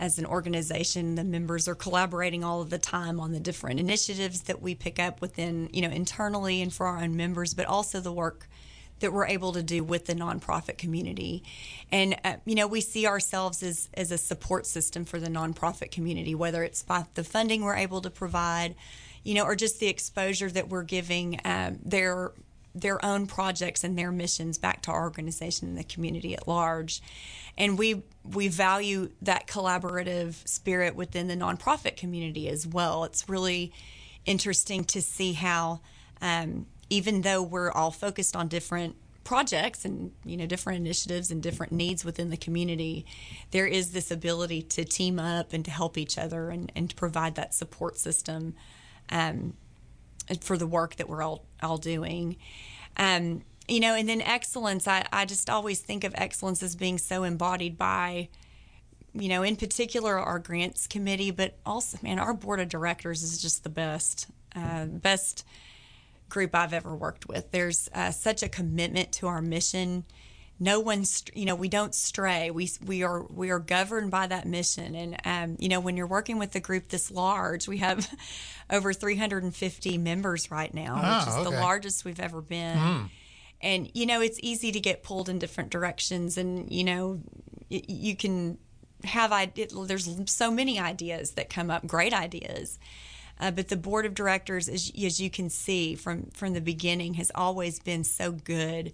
as 0.00 0.18
an 0.18 0.26
organization, 0.26 1.14
the 1.14 1.24
members 1.24 1.68
are 1.68 1.74
collaborating 1.74 2.44
all 2.44 2.60
of 2.60 2.70
the 2.70 2.78
time 2.78 3.20
on 3.20 3.32
the 3.32 3.40
different 3.40 3.80
initiatives 3.80 4.42
that 4.42 4.60
we 4.60 4.74
pick 4.74 4.98
up 4.98 5.20
within, 5.20 5.68
you 5.72 5.82
know, 5.82 5.90
internally 5.90 6.62
and 6.62 6.72
for 6.72 6.86
our 6.86 6.98
own 6.98 7.16
members, 7.16 7.54
but 7.54 7.66
also 7.66 8.00
the 8.00 8.12
work 8.12 8.48
that 9.00 9.12
we're 9.12 9.26
able 9.26 9.52
to 9.52 9.62
do 9.62 9.82
with 9.82 10.06
the 10.06 10.14
nonprofit 10.14 10.78
community. 10.78 11.42
And, 11.90 12.16
uh, 12.24 12.36
you 12.44 12.54
know, 12.54 12.66
we 12.66 12.80
see 12.80 13.06
ourselves 13.06 13.62
as, 13.62 13.88
as 13.94 14.10
a 14.10 14.18
support 14.18 14.66
system 14.66 15.04
for 15.04 15.18
the 15.18 15.28
nonprofit 15.28 15.90
community, 15.90 16.34
whether 16.34 16.62
it's 16.62 16.82
by 16.82 17.04
the 17.14 17.24
funding 17.24 17.64
we're 17.64 17.76
able 17.76 18.00
to 18.02 18.10
provide, 18.10 18.74
you 19.22 19.34
know, 19.34 19.44
or 19.44 19.56
just 19.56 19.80
the 19.80 19.88
exposure 19.88 20.50
that 20.50 20.68
we're 20.68 20.84
giving 20.84 21.40
um, 21.44 21.78
their 21.84 22.32
their 22.76 23.04
own 23.04 23.24
projects 23.24 23.84
and 23.84 23.96
their 23.96 24.10
missions 24.10 24.58
back 24.58 24.82
to 24.82 24.90
our 24.90 25.04
organization 25.04 25.68
and 25.68 25.78
the 25.78 25.84
community 25.84 26.34
at 26.34 26.48
large. 26.48 27.00
And 27.56 27.78
we 27.78 28.02
we 28.24 28.48
value 28.48 29.10
that 29.22 29.46
collaborative 29.46 30.46
spirit 30.48 30.96
within 30.96 31.28
the 31.28 31.36
nonprofit 31.36 31.96
community 31.96 32.48
as 32.48 32.66
well. 32.66 33.04
It's 33.04 33.28
really 33.28 33.72
interesting 34.24 34.84
to 34.84 35.02
see 35.02 35.34
how, 35.34 35.80
um, 36.22 36.66
even 36.88 37.20
though 37.20 37.42
we're 37.42 37.70
all 37.70 37.90
focused 37.90 38.34
on 38.34 38.48
different 38.48 38.96
projects 39.24 39.86
and 39.86 40.12
you 40.24 40.36
know 40.36 40.44
different 40.44 40.78
initiatives 40.78 41.30
and 41.30 41.42
different 41.42 41.72
needs 41.72 42.04
within 42.04 42.28
the 42.28 42.36
community 42.36 43.06
there 43.52 43.66
is 43.66 43.92
this 43.92 44.10
ability 44.10 44.60
to 44.60 44.84
team 44.84 45.18
up 45.18 45.54
and 45.54 45.64
to 45.64 45.70
help 45.70 45.96
each 45.96 46.18
other 46.18 46.50
and, 46.50 46.70
and 46.76 46.90
to 46.90 46.96
provide 46.96 47.34
that 47.34 47.54
support 47.54 47.96
system 47.96 48.54
um, 49.08 49.54
for 50.42 50.58
the 50.58 50.66
work 50.66 50.96
that 50.96 51.08
we're 51.08 51.22
all 51.22 51.46
all 51.62 51.78
doing 51.78 52.36
um, 52.98 53.42
you 53.68 53.80
know, 53.80 53.94
and 53.94 54.08
then 54.08 54.20
excellence, 54.20 54.86
I, 54.86 55.06
I 55.12 55.24
just 55.24 55.48
always 55.48 55.80
think 55.80 56.04
of 56.04 56.14
excellence 56.16 56.62
as 56.62 56.76
being 56.76 56.98
so 56.98 57.24
embodied 57.24 57.78
by, 57.78 58.28
you 59.14 59.28
know, 59.28 59.42
in 59.42 59.56
particular 59.56 60.18
our 60.18 60.38
grants 60.38 60.86
committee, 60.86 61.30
but 61.30 61.56
also, 61.64 61.98
man, 62.02 62.18
our 62.18 62.34
board 62.34 62.60
of 62.60 62.68
directors 62.68 63.22
is 63.22 63.40
just 63.40 63.64
the 63.64 63.70
best, 63.70 64.26
uh, 64.54 64.84
best 64.84 65.46
group 66.28 66.54
I've 66.54 66.74
ever 66.74 66.94
worked 66.94 67.26
with. 67.26 67.50
There's 67.52 67.88
uh, 67.94 68.10
such 68.10 68.42
a 68.42 68.48
commitment 68.48 69.12
to 69.12 69.28
our 69.28 69.40
mission. 69.40 70.04
No 70.60 70.78
one's, 70.78 71.24
you 71.34 71.46
know, 71.46 71.54
we 71.54 71.68
don't 71.68 71.94
stray. 71.94 72.50
We 72.50 72.70
we 72.86 73.02
are 73.02 73.24
we 73.24 73.50
are 73.50 73.58
governed 73.58 74.12
by 74.12 74.28
that 74.28 74.46
mission. 74.46 74.94
And 74.94 75.16
um, 75.24 75.56
you 75.58 75.68
know, 75.68 75.80
when 75.80 75.96
you're 75.96 76.06
working 76.06 76.38
with 76.38 76.54
a 76.54 76.60
group 76.60 76.88
this 76.88 77.10
large, 77.10 77.66
we 77.66 77.78
have 77.78 78.08
over 78.70 78.92
350 78.92 79.98
members 79.98 80.52
right 80.52 80.72
now, 80.72 81.00
oh, 81.02 81.18
which 81.18 81.28
is 81.28 81.34
okay. 81.34 81.56
the 81.56 81.60
largest 81.60 82.04
we've 82.04 82.20
ever 82.20 82.40
been. 82.40 82.78
Mm 82.78 83.08
and 83.64 83.90
you 83.94 84.06
know 84.06 84.20
it's 84.20 84.38
easy 84.42 84.70
to 84.70 84.78
get 84.78 85.02
pulled 85.02 85.28
in 85.28 85.38
different 85.38 85.70
directions 85.70 86.36
and 86.36 86.70
you 86.70 86.84
know 86.84 87.20
you 87.70 88.14
can 88.14 88.58
have 89.04 89.32
it, 89.56 89.72
there's 89.86 90.08
so 90.26 90.50
many 90.50 90.78
ideas 90.78 91.32
that 91.32 91.50
come 91.50 91.70
up 91.70 91.86
great 91.86 92.12
ideas. 92.14 92.78
Uh, 93.40 93.50
but 93.50 93.68
the 93.68 93.76
board 93.76 94.06
of 94.06 94.14
directors 94.14 94.68
as, 94.68 94.92
as 95.02 95.20
you 95.20 95.28
can 95.28 95.50
see 95.50 95.96
from 95.96 96.30
from 96.30 96.52
the 96.52 96.60
beginning 96.60 97.14
has 97.14 97.32
always 97.34 97.80
been 97.80 98.04
so 98.04 98.30
good 98.30 98.92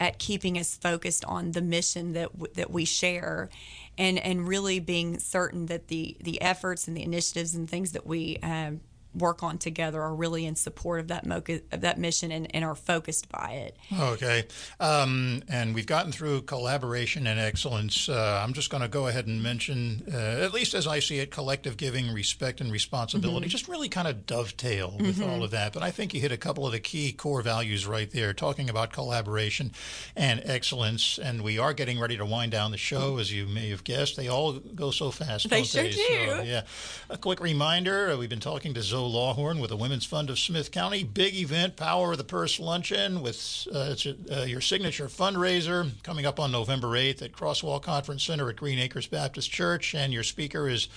at 0.00 0.18
keeping 0.18 0.56
us 0.56 0.76
focused 0.76 1.24
on 1.26 1.52
the 1.52 1.60
mission 1.60 2.14
that 2.14 2.32
w- 2.32 2.52
that 2.54 2.70
we 2.70 2.86
share 2.86 3.50
and 3.98 4.18
and 4.18 4.48
really 4.48 4.80
being 4.80 5.18
certain 5.18 5.66
that 5.66 5.88
the 5.88 6.16
the 6.20 6.40
efforts 6.40 6.88
and 6.88 6.96
the 6.96 7.02
initiatives 7.02 7.54
and 7.54 7.68
things 7.68 7.92
that 7.92 8.06
we 8.06 8.38
um, 8.42 8.80
work 9.14 9.42
on 9.42 9.58
together 9.58 10.00
are 10.00 10.14
really 10.14 10.46
in 10.46 10.56
support 10.56 11.00
of 11.00 11.08
that 11.08 11.26
mo- 11.26 11.42
of 11.72 11.80
that 11.80 11.98
mission 11.98 12.32
and, 12.32 12.54
and, 12.54 12.64
are 12.64 12.74
focused 12.74 13.30
by 13.30 13.50
it. 13.52 13.76
Okay, 13.98 14.44
um, 14.80 15.42
and 15.48 15.74
we've 15.74 15.86
gotten 15.86 16.12
through 16.12 16.42
collaboration 16.42 17.26
and 17.26 17.38
excellence. 17.38 18.08
Uh, 18.08 18.40
I'm 18.42 18.52
just 18.52 18.70
going 18.70 18.82
to 18.82 18.88
go 18.88 19.08
ahead 19.08 19.26
and 19.26 19.42
mention, 19.42 20.04
uh, 20.12 20.16
at 20.16 20.54
least 20.54 20.74
as 20.74 20.86
I 20.86 21.00
see 21.00 21.18
it, 21.18 21.30
collective 21.30 21.76
giving, 21.76 22.12
respect, 22.12 22.60
and 22.60 22.72
responsibility. 22.72 23.46
Mm-hmm. 23.46 23.50
Just 23.50 23.68
really 23.68 23.88
kind 23.88 24.08
of 24.08 24.26
dovetail 24.26 24.96
with 24.98 25.18
mm-hmm. 25.18 25.30
all 25.30 25.42
of 25.44 25.50
that. 25.50 25.72
But 25.72 25.82
I 25.82 25.90
think 25.90 26.14
you 26.14 26.20
hit 26.20 26.32
a 26.32 26.36
couple 26.36 26.64
of 26.66 26.72
the 26.72 26.80
key 26.80 27.12
core 27.12 27.42
values 27.42 27.86
right 27.86 28.10
there, 28.10 28.32
talking 28.32 28.70
about 28.70 28.92
collaboration 28.92 29.72
and 30.16 30.40
excellence. 30.44 31.18
And 31.18 31.42
we 31.42 31.58
are 31.58 31.74
getting 31.74 32.00
ready 32.00 32.16
to 32.16 32.24
wind 32.24 32.52
down 32.52 32.70
the 32.70 32.78
show, 32.78 33.18
as 33.18 33.32
you 33.32 33.46
may 33.46 33.70
have 33.70 33.84
guessed. 33.84 34.16
They 34.16 34.28
all 34.28 34.52
go 34.52 34.90
so 34.90 35.10
fast. 35.10 35.50
They 35.50 35.64
sure 35.64 35.82
they? 35.82 35.90
do. 35.90 35.96
So, 35.98 36.42
yeah. 36.42 36.62
A 37.10 37.18
quick 37.18 37.40
reminder: 37.40 38.12
uh, 38.12 38.16
we've 38.16 38.30
been 38.30 38.40
talking 38.40 38.72
to 38.74 38.82
Zoe 38.82 39.01
Lawhorn 39.10 39.60
with 39.60 39.70
the 39.70 39.76
Women's 39.76 40.04
Fund 40.04 40.30
of 40.30 40.38
Smith 40.38 40.70
County. 40.70 41.04
Big 41.04 41.34
event, 41.34 41.76
Power 41.76 42.12
of 42.12 42.18
the 42.18 42.24
Purse 42.24 42.58
Luncheon 42.58 43.22
with 43.22 43.66
uh, 43.74 43.88
it's 43.90 44.06
uh, 44.06 44.44
your 44.46 44.60
signature 44.60 45.06
fundraiser 45.06 45.90
coming 46.02 46.26
up 46.26 46.40
on 46.40 46.52
November 46.52 46.88
8th 46.88 47.22
at 47.22 47.32
Crosswalk 47.32 47.82
Conference 47.82 48.22
Center 48.24 48.48
at 48.50 48.56
Green 48.56 48.78
Acres 48.78 49.06
Baptist 49.06 49.50
Church. 49.50 49.94
And 49.94 50.12
your 50.12 50.22
speaker 50.22 50.68
is 50.68 50.88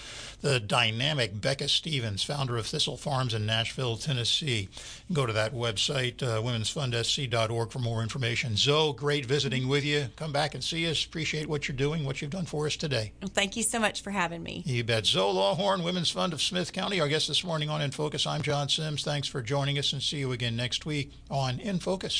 the 0.42 0.60
dynamic 0.60 1.40
Becca 1.42 1.68
Stevens, 1.68 2.24
founder 2.24 2.58
of 2.58 2.66
Thistle 2.66 2.98
Farms 2.98 3.34
in 3.34 3.46
Nashville, 3.46 3.98
Tennessee. 3.98 4.70
Go 5.12 5.26
to 5.26 5.34
that 5.34 5.54
website, 5.54 6.22
uh, 6.24 6.42
womensfundsc.org, 6.42 7.72
for 7.72 7.80
more 7.80 8.02
information. 8.02 8.56
Zoe, 8.56 8.94
great 8.94 9.26
visiting 9.26 9.68
with 9.68 9.84
you. 9.84 10.08
Come 10.16 10.32
back 10.32 10.54
and 10.54 10.64
see 10.64 10.90
us. 10.90 11.06
Appreciate 11.06 11.48
what 11.48 11.68
you're 11.68 11.78
doing, 11.78 12.06
what 12.06 12.22
you've 12.22 12.32
done 12.32 12.46
for 12.46 12.66
us 12.66 12.76
today. 12.76 13.12
Well, 13.22 13.32
thank 13.34 13.56
you 13.56 13.64
so 13.64 13.80
much 13.80 14.02
for 14.02 14.12
having 14.12 14.44
me. 14.44 14.64
You 14.66 14.84
bet. 14.84 15.06
Zoe 15.06 15.34
Lawhorn, 15.34 15.84
Women's 15.84 16.10
Fund 16.10 16.34
of 16.34 16.42
Smith 16.42 16.74
County, 16.74 17.00
our 17.00 17.08
guest 17.08 17.28
this 17.28 17.44
morning 17.44 17.70
on 17.70 17.82
Focus. 17.96 18.28
I'm 18.28 18.42
John 18.42 18.68
Sims. 18.68 19.04
Thanks 19.04 19.28
for 19.28 19.42
joining 19.42 19.80
us 19.80 19.94
and 19.94 20.04
see 20.04 20.18
you 20.18 20.34
again 20.34 20.58
next 20.58 20.86
week 20.86 21.14
on 21.32 21.62
In 21.62 21.80
Focus. 21.80 22.14